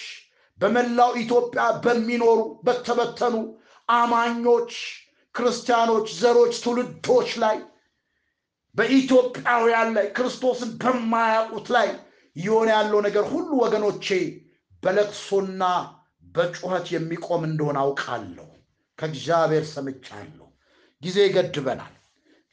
በመላው 0.61 1.13
ኢትዮጵያ 1.23 1.63
በሚኖሩ 1.85 2.39
በተበተኑ 2.65 3.37
አማኞች 3.93 4.73
ክርስቲያኖች 5.35 6.09
ዘሮች 6.19 6.55
ትውልዶች 6.65 7.31
ላይ 7.43 7.57
በኢትዮጵያውያን 8.75 9.89
ላይ 9.97 10.07
ክርስቶስን 10.17 10.71
በማያውቁት 10.83 11.69
ላይ 11.77 11.89
የሆነ 12.37 12.69
ያለው 12.75 13.01
ነገር 13.07 13.25
ሁሉ 13.33 13.51
ወገኖቼ 13.63 14.07
በለቅሶና 14.83 15.63
በጩኸት 16.35 16.87
የሚቆም 16.93 17.43
እንደሆነ 17.49 17.79
አውቃለሁ። 17.83 18.47
ከእግዚአብሔር 18.99 19.65
ሰምቻለሁ። 19.73 20.47
ጊዜ 21.03 21.19
ይገድበናል 21.27 21.95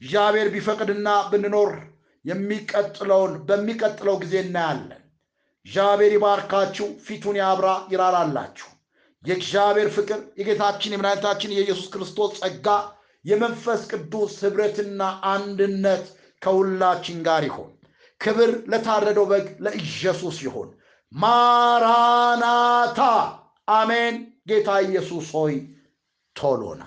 እግዚአብሔር 0.02 0.48
ቢፈቅድና 0.54 1.10
ብንኖር 1.30 1.72
የሚቀጥለውን 2.28 3.34
በሚቀጥለው 3.48 4.16
ጊዜ 4.24 4.36
እናያለን። 4.44 5.04
እግዚአብሔር 5.66 6.12
ይባርካችሁ 6.16 6.88
ፊቱን 7.06 7.38
ያብራ 7.42 7.70
ይራራላችሁ። 7.94 8.70
የእግዚአብሔር 9.24 9.90
ፍቅር 9.96 10.20
የጌታችን 10.40 10.94
የመድኃኒታችን 10.94 11.56
የኢየሱስ 11.56 11.88
ክርስቶስ 11.94 12.34
ጸጋ 12.40 12.68
የመንፈስ 13.26 13.82
ቅዱስ 13.92 14.34
ህብረትና 14.44 15.02
አንድነት 15.32 16.06
ከሁላችን 16.42 17.18
ጋር 17.28 17.44
ይሆን 17.50 17.72
ክብር 18.22 18.52
ለታረደው 18.72 19.26
በግ 19.32 19.48
ለኢየሱስ 19.66 20.38
ይሆን 20.46 20.70
ማራናታ 21.12 23.00
አሜን። 23.74 24.16
ጌታ 24.50 24.70
ኢየሱስ 24.86 25.28
ሆይ 25.36 25.56
ቶሎና 26.36 26.84